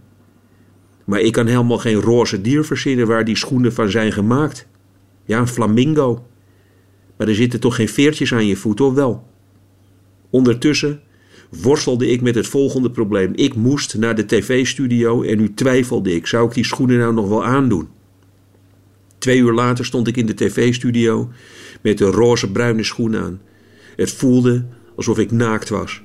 Maar 1.04 1.20
ik 1.20 1.32
kan 1.32 1.46
helemaal 1.46 1.78
geen 1.78 2.00
roze 2.00 2.40
dier 2.40 2.64
verzinnen 2.64 3.06
waar 3.06 3.24
die 3.24 3.36
schoenen 3.36 3.72
van 3.72 3.90
zijn 3.90 4.12
gemaakt. 4.12 4.66
Ja, 5.24 5.38
een 5.38 5.48
flamingo. 5.48 6.26
Maar 7.22 7.30
er 7.30 7.36
zitten 7.36 7.60
toch 7.60 7.74
geen 7.74 7.88
veertjes 7.88 8.32
aan 8.32 8.46
je 8.46 8.56
voet, 8.56 8.80
of 8.80 8.94
wel? 8.94 9.24
Ondertussen 10.30 11.00
worstelde 11.50 12.06
ik 12.06 12.20
met 12.20 12.34
het 12.34 12.46
volgende 12.46 12.90
probleem. 12.90 13.32
Ik 13.34 13.54
moest 13.54 13.98
naar 13.98 14.14
de 14.14 14.26
tv-studio 14.26 15.22
en 15.22 15.38
nu 15.38 15.54
twijfelde 15.54 16.14
ik: 16.14 16.26
zou 16.26 16.48
ik 16.48 16.54
die 16.54 16.64
schoenen 16.64 16.98
nou 16.98 17.14
nog 17.14 17.28
wel 17.28 17.44
aandoen? 17.44 17.88
Twee 19.18 19.38
uur 19.38 19.52
later 19.52 19.84
stond 19.84 20.08
ik 20.08 20.16
in 20.16 20.26
de 20.26 20.34
tv-studio 20.34 21.28
met 21.80 21.98
de 21.98 22.04
roze-bruine 22.04 22.84
schoen 22.84 23.16
aan. 23.16 23.40
Het 23.96 24.10
voelde 24.10 24.64
alsof 24.96 25.18
ik 25.18 25.30
naakt 25.30 25.68
was. 25.68 26.02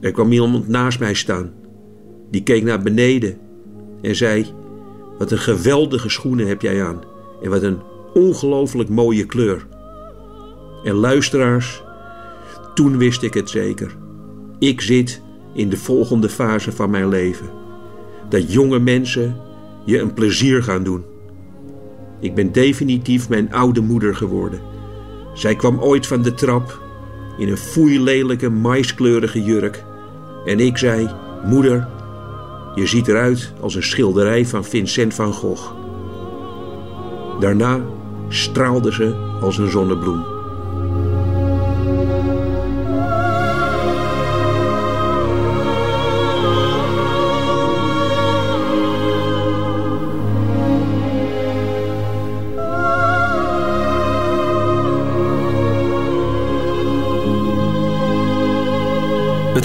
Er 0.00 0.12
kwam 0.12 0.32
iemand 0.32 0.68
naast 0.68 0.98
mij 0.98 1.14
staan. 1.14 1.52
Die 2.30 2.42
keek 2.42 2.62
naar 2.62 2.82
beneden 2.82 3.38
en 4.02 4.16
zei: 4.16 4.46
Wat 5.18 5.30
een 5.30 5.38
geweldige 5.38 6.08
schoenen 6.08 6.46
heb 6.46 6.62
jij 6.62 6.84
aan. 6.84 7.00
En 7.42 7.50
wat 7.50 7.62
een 7.62 7.78
ongelooflijk 8.14 8.88
mooie 8.88 9.26
kleur. 9.26 9.66
En 10.86 10.94
luisteraars, 10.94 11.82
toen 12.74 12.98
wist 12.98 13.22
ik 13.22 13.34
het 13.34 13.50
zeker. 13.50 13.96
Ik 14.58 14.80
zit 14.80 15.22
in 15.54 15.68
de 15.68 15.76
volgende 15.76 16.28
fase 16.28 16.72
van 16.72 16.90
mijn 16.90 17.08
leven. 17.08 17.50
Dat 18.28 18.52
jonge 18.52 18.78
mensen 18.78 19.36
je 19.84 20.00
een 20.00 20.14
plezier 20.14 20.62
gaan 20.62 20.82
doen. 20.82 21.04
Ik 22.20 22.34
ben 22.34 22.52
definitief 22.52 23.28
mijn 23.28 23.52
oude 23.52 23.80
moeder 23.80 24.16
geworden. 24.16 24.60
Zij 25.34 25.56
kwam 25.56 25.78
ooit 25.78 26.06
van 26.06 26.22
de 26.22 26.34
trap 26.34 26.80
in 27.38 27.48
een 27.48 27.56
foeilelijke 27.56 28.48
maiskleurige 28.48 29.42
jurk. 29.42 29.84
En 30.44 30.60
ik 30.60 30.78
zei: 30.78 31.10
Moeder, 31.44 31.88
je 32.74 32.86
ziet 32.86 33.08
eruit 33.08 33.52
als 33.60 33.74
een 33.74 33.82
schilderij 33.82 34.46
van 34.46 34.64
Vincent 34.64 35.14
van 35.14 35.32
Gogh. 35.32 35.72
Daarna 37.40 37.80
straalde 38.28 38.92
ze 38.92 39.14
als 39.40 39.58
een 39.58 39.70
zonnebloem. 39.70 40.35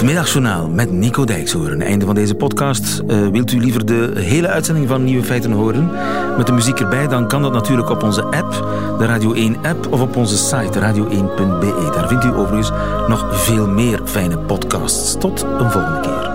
Het 0.02 0.10
Middagjournaal 0.10 0.68
met 0.68 0.90
Nico 0.90 1.24
Dijkshoorn. 1.24 1.82
Einde 1.82 2.04
van 2.04 2.14
deze 2.14 2.34
podcast. 2.34 3.02
Uh, 3.06 3.28
wilt 3.28 3.52
u 3.52 3.60
liever 3.60 3.86
de 3.86 4.12
hele 4.14 4.48
uitzending 4.48 4.88
van 4.88 5.04
Nieuwe 5.04 5.24
Feiten 5.24 5.52
horen? 5.52 5.90
Met 6.36 6.46
de 6.46 6.52
muziek 6.52 6.80
erbij, 6.80 7.08
dan 7.08 7.28
kan 7.28 7.42
dat 7.42 7.52
natuurlijk 7.52 7.90
op 7.90 8.02
onze 8.02 8.22
app, 8.22 8.50
de 8.98 9.06
Radio 9.06 9.34
1-app, 9.34 9.92
of 9.92 10.00
op 10.00 10.16
onze 10.16 10.36
site 10.36 10.80
radio1.be. 10.80 11.90
Daar 11.94 12.08
vindt 12.08 12.24
u 12.24 12.34
overigens 12.34 12.70
nog 13.08 13.44
veel 13.44 13.68
meer 13.68 14.00
fijne 14.04 14.38
podcasts. 14.38 15.16
Tot 15.18 15.42
een 15.42 15.70
volgende 15.70 16.00
keer. 16.00 16.31